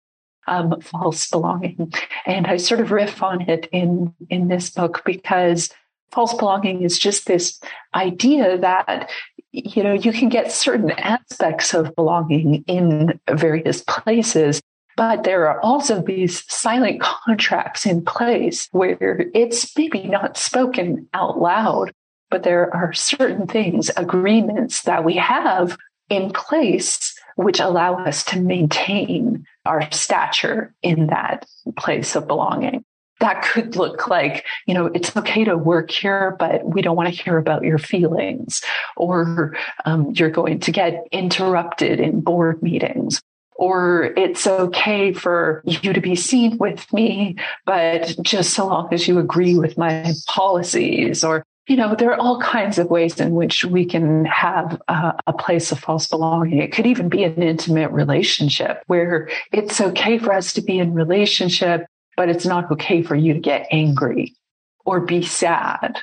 [0.49, 1.91] Um, false belonging,
[2.25, 5.69] and I sort of riff on it in in this book because
[6.11, 7.59] false belonging is just this
[7.93, 9.09] idea that
[9.51, 14.61] you know you can get certain aspects of belonging in various places
[14.95, 21.39] but there are also these silent contracts in place where it's maybe not spoken out
[21.39, 21.91] loud
[22.29, 25.77] but there are certain things agreements that we have
[26.09, 31.45] in place which allow us to maintain our stature in that
[31.77, 32.83] place of belonging
[33.19, 37.13] that could look like, you know, it's okay to work here, but we don't want
[37.13, 38.61] to hear about your feelings,
[38.95, 39.55] or
[39.85, 43.21] um, you're going to get interrupted in board meetings.
[43.59, 49.07] Or it's okay for you to be seen with me, but just so long as
[49.07, 51.23] you agree with my policies.
[51.23, 55.13] Or, you know, there are all kinds of ways in which we can have a,
[55.25, 56.59] a place of false belonging.
[56.59, 60.93] It could even be an intimate relationship where it's okay for us to be in
[60.93, 61.87] relationship
[62.17, 64.35] but it's not okay for you to get angry
[64.83, 65.99] or be sad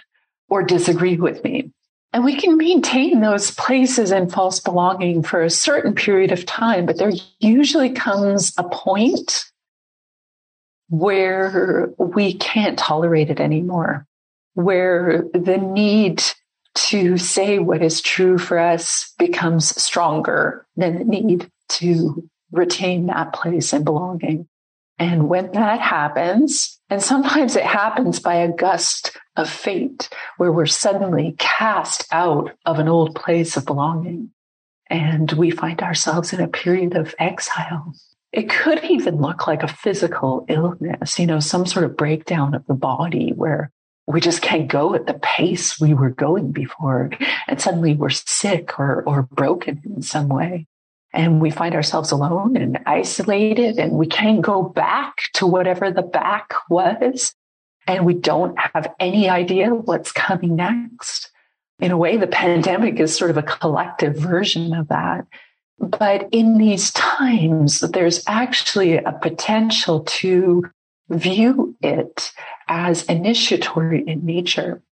[0.48, 1.72] or disagree with me.
[2.14, 6.86] And we can maintain those places and false belonging for a certain period of time,
[6.86, 9.46] but there usually comes a point
[10.88, 14.06] where we can't tolerate it anymore,
[14.52, 16.22] where the need
[16.74, 23.32] to say what is true for us becomes stronger than the need to retain that
[23.32, 24.46] place and belonging.
[24.99, 30.66] And when that happens, and sometimes it happens by a gust of fate where we're
[30.66, 34.30] suddenly cast out of an old place of belonging
[34.88, 37.95] and we find ourselves in a period of exile.
[38.32, 42.66] It could even look like a physical illness, you know, some sort of breakdown of
[42.66, 43.70] the body where
[44.07, 47.11] we just can't go at the pace we were going before.
[47.49, 50.66] And suddenly we're sick or, or broken in some way.
[51.14, 56.02] And we find ourselves alone and isolated and we can't go back to whatever the
[56.02, 57.32] back was.
[57.86, 61.30] And we don't have any idea what's coming next.
[61.78, 65.26] In a way, the pandemic is sort of a collective version of that.
[65.78, 70.64] But in these times, there's actually a potential to
[71.10, 72.32] view it
[72.68, 74.82] as initiatory in nature,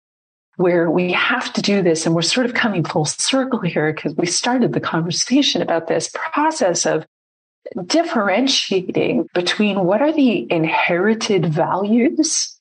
[0.57, 2.05] where we have to do this.
[2.05, 6.09] And we're sort of coming full circle here because we started the conversation about this
[6.13, 7.05] process of
[7.85, 12.59] differentiating between what are the inherited values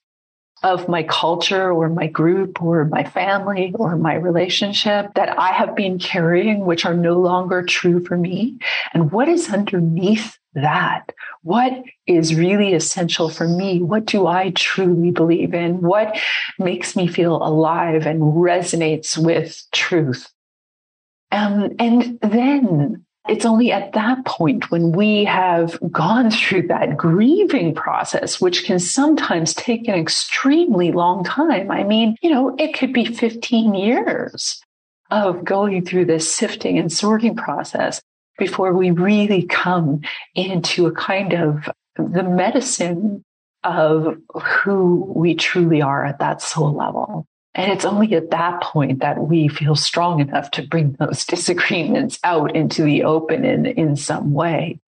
[0.62, 5.74] of my culture or my group or my family or my relationship that I have
[5.74, 8.58] been carrying, which are no longer true for me?
[8.94, 11.12] And what is underneath that?
[11.42, 11.72] What
[12.06, 13.82] is really essential for me?
[13.82, 15.80] What do I truly believe in?
[15.80, 16.18] What
[16.58, 20.30] makes me feel alive and resonates with truth?
[21.30, 27.74] Um, and then it's only at that point when we have gone through that grieving
[27.74, 31.70] process, which can sometimes take an extremely long time.
[31.70, 34.60] I mean, you know, it could be 15 years
[35.10, 38.00] of going through this sifting and sorting process
[38.38, 40.00] before we really come
[40.34, 43.24] into a kind of the medicine
[43.64, 47.26] of who we truly are at that soul level.
[47.54, 52.18] And it's only at that point that we feel strong enough to bring those disagreements
[52.24, 54.80] out into the open in, in some way.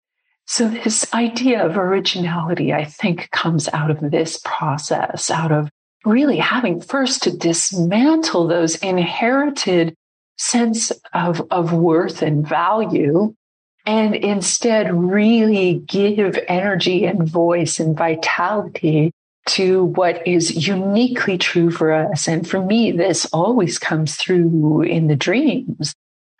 [0.45, 5.69] So this idea of originality, I think, comes out of this process, out of
[6.05, 9.95] really having first to dismantle those inherited
[10.43, 13.33] sense of, of worth and value
[13.85, 19.11] and instead really give energy and voice and vitality
[19.45, 22.27] to what is uniquely true for us.
[22.27, 25.93] And for me, this always comes through in the dreams.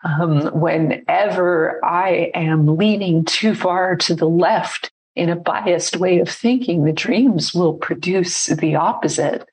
[0.05, 6.29] Um, whenever I am leaning too far to the left in a biased way of
[6.29, 9.47] thinking, the dreams will produce the opposite.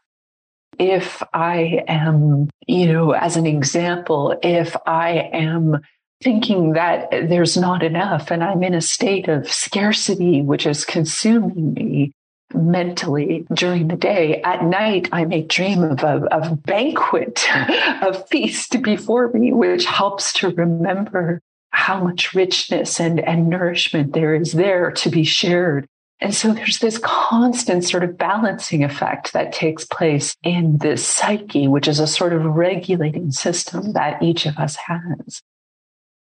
[0.80, 5.82] If I am, you know, as an example, if I am
[6.22, 11.74] thinking that there's not enough and I'm in a state of scarcity, which is consuming
[11.74, 12.12] me,
[12.54, 14.40] mentally during the day.
[14.42, 20.32] At night, I may dream of a, of banquet, a feast before me, which helps
[20.34, 25.86] to remember how much richness and, and nourishment there is there to be shared.
[26.20, 31.66] And so there's this constant sort of balancing effect that takes place in the psyche,
[31.66, 35.40] which is a sort of regulating system that each of us has.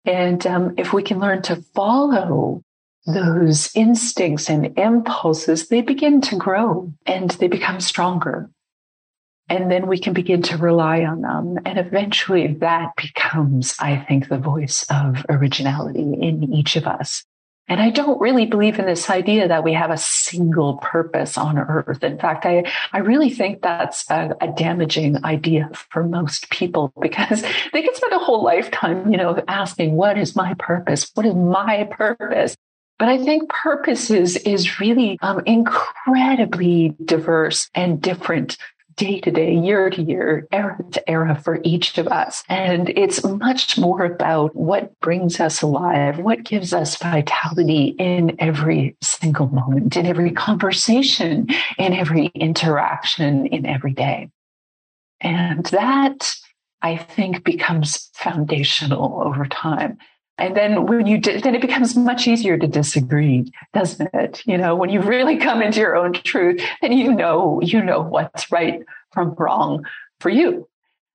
[0.04, 2.62] And um, if we can learn to follow
[3.06, 8.48] those instincts and impulses, they begin to grow and they become stronger.
[9.48, 11.58] And then we can begin to rely on them.
[11.66, 17.24] And eventually that becomes, I think, the voice of originality in each of us.
[17.68, 21.58] And I don't really believe in this idea that we have a single purpose on
[21.58, 22.02] earth.
[22.02, 27.42] In fact, I, I really think that's a, a, damaging idea for most people because
[27.72, 31.10] they can spend a whole lifetime, you know, asking, what is my purpose?
[31.14, 32.56] What is my purpose?
[32.98, 38.56] But I think purposes is, really um, incredibly diverse and different
[39.02, 42.44] day to day, year to year, era to era for each of us.
[42.48, 48.96] And it's much more about what brings us alive, what gives us vitality in every
[49.02, 51.48] single moment, in every conversation,
[51.78, 54.30] in every interaction, in every day.
[55.20, 56.32] And that
[56.80, 59.98] I think becomes foundational over time.
[60.42, 64.42] And then when you di- then it becomes much easier to disagree, doesn't it?
[64.44, 68.00] You know, when you really come into your own truth, then you know you know
[68.00, 68.80] what's right
[69.12, 69.84] from wrong
[70.18, 70.68] for you.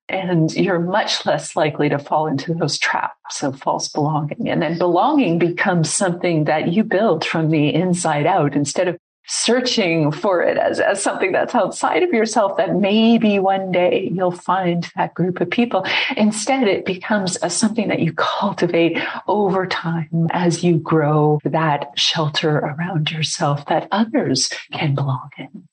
[0.07, 4.47] And you're much less likely to fall into those traps of false belonging.
[4.47, 8.97] And then belonging becomes something that you build from the inside out instead of
[9.27, 14.31] searching for it as, as something that's outside of yourself that maybe one day you'll
[14.31, 15.85] find that group of people.
[16.15, 18.97] Instead, it becomes a, something that you cultivate
[19.27, 25.67] over time as you grow that shelter around yourself that others can belong in.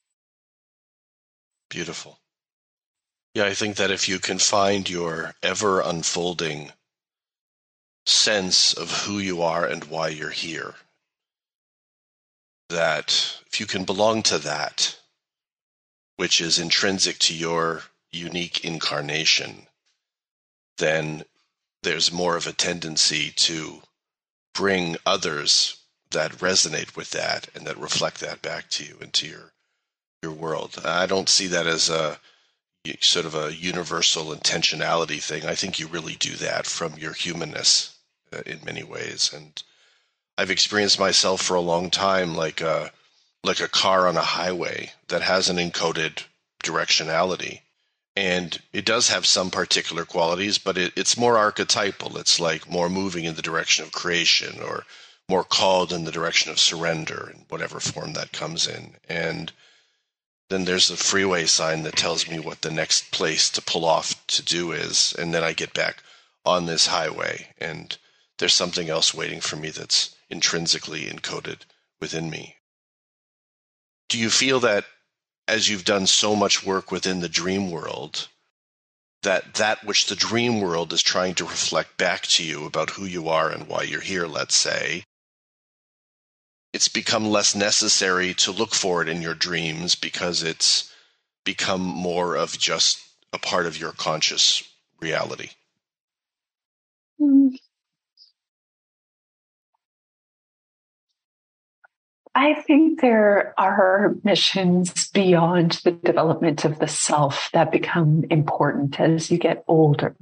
[1.70, 2.18] Beautiful.
[3.34, 6.70] Yeah, I think that if you can find your ever unfolding
[8.06, 10.74] sense of who you are and why you're here,
[12.68, 14.96] that if you can belong to that,
[16.16, 19.66] which is intrinsic to your unique incarnation,
[20.78, 21.24] then
[21.82, 23.82] there's more of a tendency to
[24.54, 25.76] bring others
[26.10, 29.52] that resonate with that and that reflect that back to you into your
[30.22, 30.80] your world.
[30.84, 32.18] I don't see that as a
[33.00, 35.44] sort of a universal intentionality thing.
[35.44, 37.96] I think you really do that from your humanness
[38.32, 39.32] uh, in many ways.
[39.32, 39.62] And
[40.36, 42.90] I've experienced myself for a long time like a
[43.44, 46.24] like a car on a highway that has an encoded
[46.64, 47.60] directionality.
[48.16, 52.16] And it does have some particular qualities, but it, it's more archetypal.
[52.16, 54.86] It's like more moving in the direction of creation or
[55.28, 58.94] more called in the direction of surrender in whatever form that comes in.
[59.08, 59.52] And
[60.48, 64.26] then there's a freeway sign that tells me what the next place to pull off
[64.28, 65.14] to do is.
[65.18, 66.02] And then I get back
[66.44, 67.96] on this highway and
[68.38, 71.60] there's something else waiting for me that's intrinsically encoded
[72.00, 72.56] within me.
[74.08, 74.84] Do you feel that
[75.46, 78.28] as you've done so much work within the dream world,
[79.22, 83.04] that that which the dream world is trying to reflect back to you about who
[83.04, 85.04] you are and why you're here, let's say,
[86.72, 90.92] it's become less necessary to look for it in your dreams because it's
[91.44, 93.00] become more of just
[93.32, 94.62] a part of your conscious
[95.00, 95.50] reality.
[97.20, 97.53] Mm.
[102.34, 109.30] I think there are missions beyond the development of the self that become important as
[109.30, 110.16] you get older.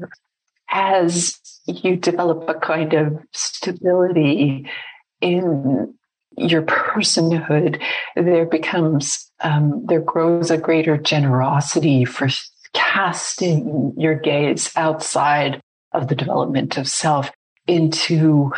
[0.68, 4.68] As you develop a kind of stability
[5.22, 5.94] in
[6.36, 7.82] your personhood,
[8.14, 12.28] there becomes, um, there grows a greater generosity for
[12.74, 17.30] casting your gaze outside of the development of self
[17.66, 18.52] into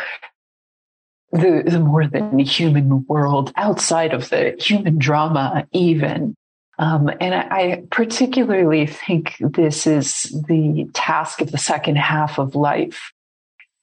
[1.35, 6.35] the, the more than human world outside of the human drama, even.
[6.77, 12.55] Um, and I, I particularly think this is the task of the second half of
[12.55, 13.11] life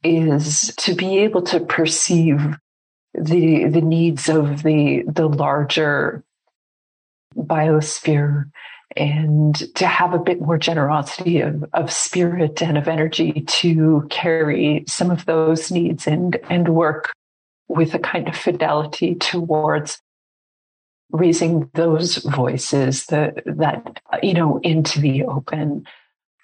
[0.03, 2.57] is to be able to perceive
[3.15, 6.25] the the needs of the the larger
[7.37, 8.51] biosphere
[8.97, 14.85] and to have a bit more generosity of, of spirit and of energy to carry
[14.87, 17.13] some of those needs and and work
[17.75, 20.01] with a kind of fidelity towards
[21.11, 25.85] raising those voices that that you know into the open.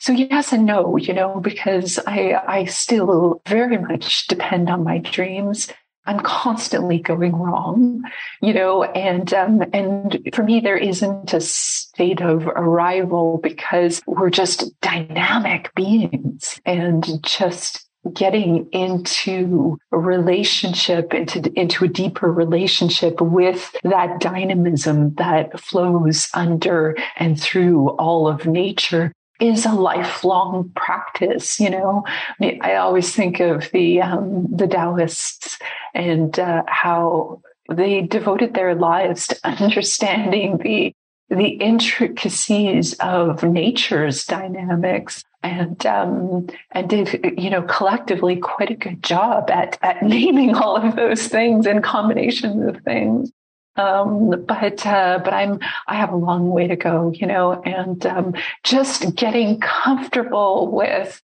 [0.01, 4.99] So yes and no you know because i i still very much depend on my
[4.99, 5.69] dreams.
[6.07, 8.03] I'm constantly going wrong,
[8.41, 14.31] you know, and um, and for me there isn't a state of arrival because we're
[14.31, 23.75] just dynamic beings and just getting into a relationship into into a deeper relationship with
[23.83, 31.61] that dynamism that flows under and through all of nature is a lifelong practice.
[31.61, 35.59] You know, I, mean, I always think of the um, the Taoists
[35.95, 37.41] and uh, how
[37.71, 40.93] they devoted their lives to understanding the
[41.31, 49.03] the intricacies of nature's dynamics and um, and did you know collectively quite a good
[49.03, 53.33] job at at naming all of those things and combinations of things
[53.79, 58.05] um, but uh, but I'm I have a long way to go, you know, and
[58.07, 58.35] um,
[58.65, 61.23] just getting comfortable with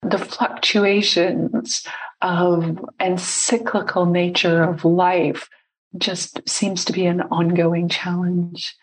[0.00, 1.86] the fluctuations
[2.22, 5.50] of and cyclical nature of life
[5.98, 8.74] just seems to be an ongoing challenge.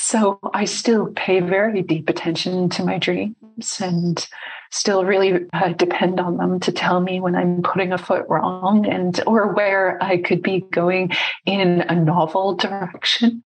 [0.00, 4.24] So I still pay very deep attention to my dreams and
[4.70, 8.86] still really uh, depend on them to tell me when I'm putting a foot wrong
[8.86, 11.10] and or where I could be going
[11.46, 13.42] in a novel direction.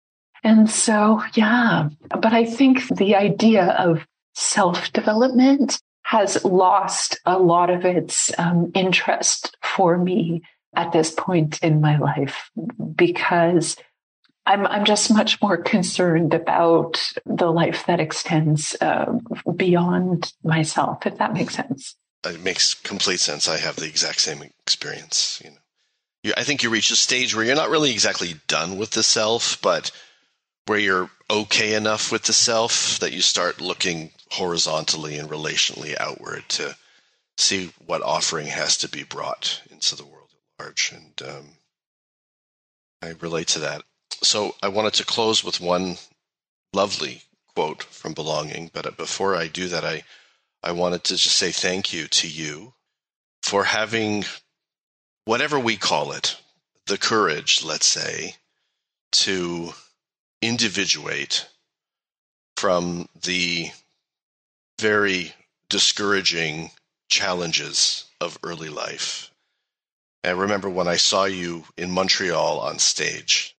[0.42, 7.70] And so, yeah, but I think the idea of self development has lost a lot
[7.70, 10.44] of its um, interest for me
[10.78, 12.50] at this point in my life
[12.96, 13.76] because
[14.48, 19.20] I'm I'm just much more concerned about the life that extends uh,
[19.56, 21.96] beyond myself, if that makes sense.
[22.26, 23.50] It makes complete sense.
[23.50, 25.42] I have the exact same experience.
[25.44, 25.58] You know,
[26.24, 29.04] you, I think you reach a stage where you're not really exactly done with the
[29.04, 29.92] self, but
[30.66, 36.44] where you're okay enough with the self that you start looking horizontally and relationally outward
[36.50, 36.78] to
[37.38, 40.94] see what offering has to be brought into the world at large.
[40.94, 41.46] And um,
[43.02, 43.84] I relate to that
[44.24, 45.98] so I wanted to close with one
[46.74, 47.24] lovely
[47.56, 50.04] quote from Belonging, but before I do that, I
[50.64, 52.74] I wanted to just say thank you to you
[53.44, 54.26] for having
[55.26, 56.38] whatever we call it,
[56.86, 58.36] the courage, let's say,
[59.12, 59.74] to
[60.42, 61.48] individuate
[62.56, 63.72] from the
[64.80, 65.34] very
[65.70, 66.72] discouraging
[67.10, 69.32] challenges of early life.
[70.24, 73.57] I remember when I saw you in Montreal on stage.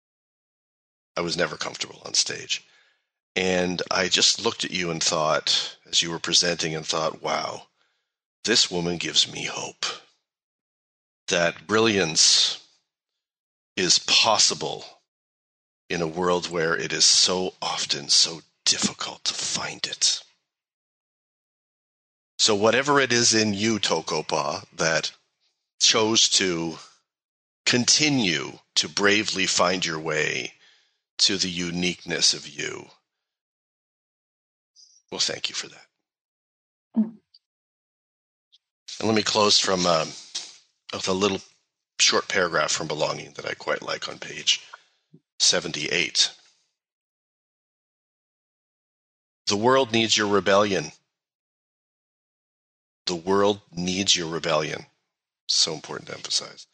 [1.19, 2.65] I was never comfortable on stage.
[3.35, 7.67] And I just looked at you and thought, as you were presenting, and thought, wow,
[8.45, 9.85] this woman gives me hope
[11.27, 12.63] that brilliance
[13.77, 14.85] is possible
[15.91, 20.23] in a world where it is so often so difficult to find it.
[22.39, 25.11] So, whatever it is in you, Toko-pa, that
[25.81, 26.79] chose to
[27.67, 30.53] continue to bravely find your way
[31.19, 32.87] to the uniqueness of you,
[35.11, 35.87] well, thank you for that.
[36.97, 37.15] Mm.
[38.99, 40.09] And let me close from um,
[40.93, 41.41] with a little
[42.01, 44.61] short paragraph from Belonging that I quite like on page
[45.39, 46.31] 78.
[49.47, 50.93] The world needs your rebellion.
[53.07, 54.87] The world needs your rebellion.
[55.49, 56.67] So important to emphasize.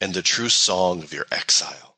[0.00, 1.95] And the true song of your exile.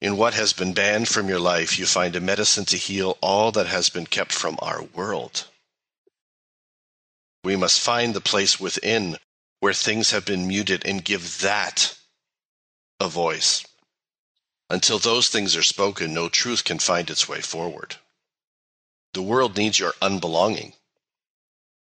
[0.00, 3.52] In what has been banned from your life, you find a medicine to heal all
[3.52, 5.46] that has been kept from our world.
[7.44, 9.18] We must find the place within
[9.60, 11.96] where things have been muted and give that
[12.98, 13.64] a voice.
[14.70, 17.96] Until those things are spoken, no truth can find its way forward.
[19.12, 20.74] The world needs your unbelonging.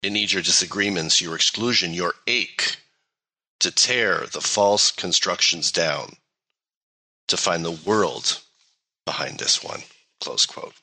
[0.03, 2.77] It needs your disagreements, your exclusion, your ache
[3.61, 6.17] to tear the false constructions down,
[7.29, 8.41] to find the world
[9.05, 9.83] behind this one.
[10.20, 10.74] Close quote.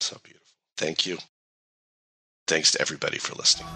[0.00, 0.46] So beautiful.
[0.76, 1.18] Thank you.
[2.46, 3.68] Thanks to everybody for listening.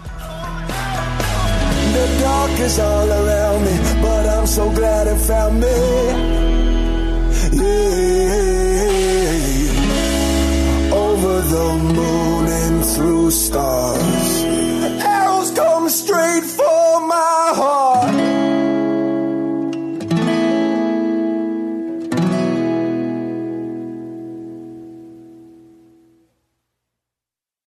[1.93, 5.67] The dark is all around me, but I'm so glad it found me.
[7.53, 8.05] Yeah.
[10.93, 14.43] Over the moon and through stars,
[15.05, 17.84] arrows come straight for my heart.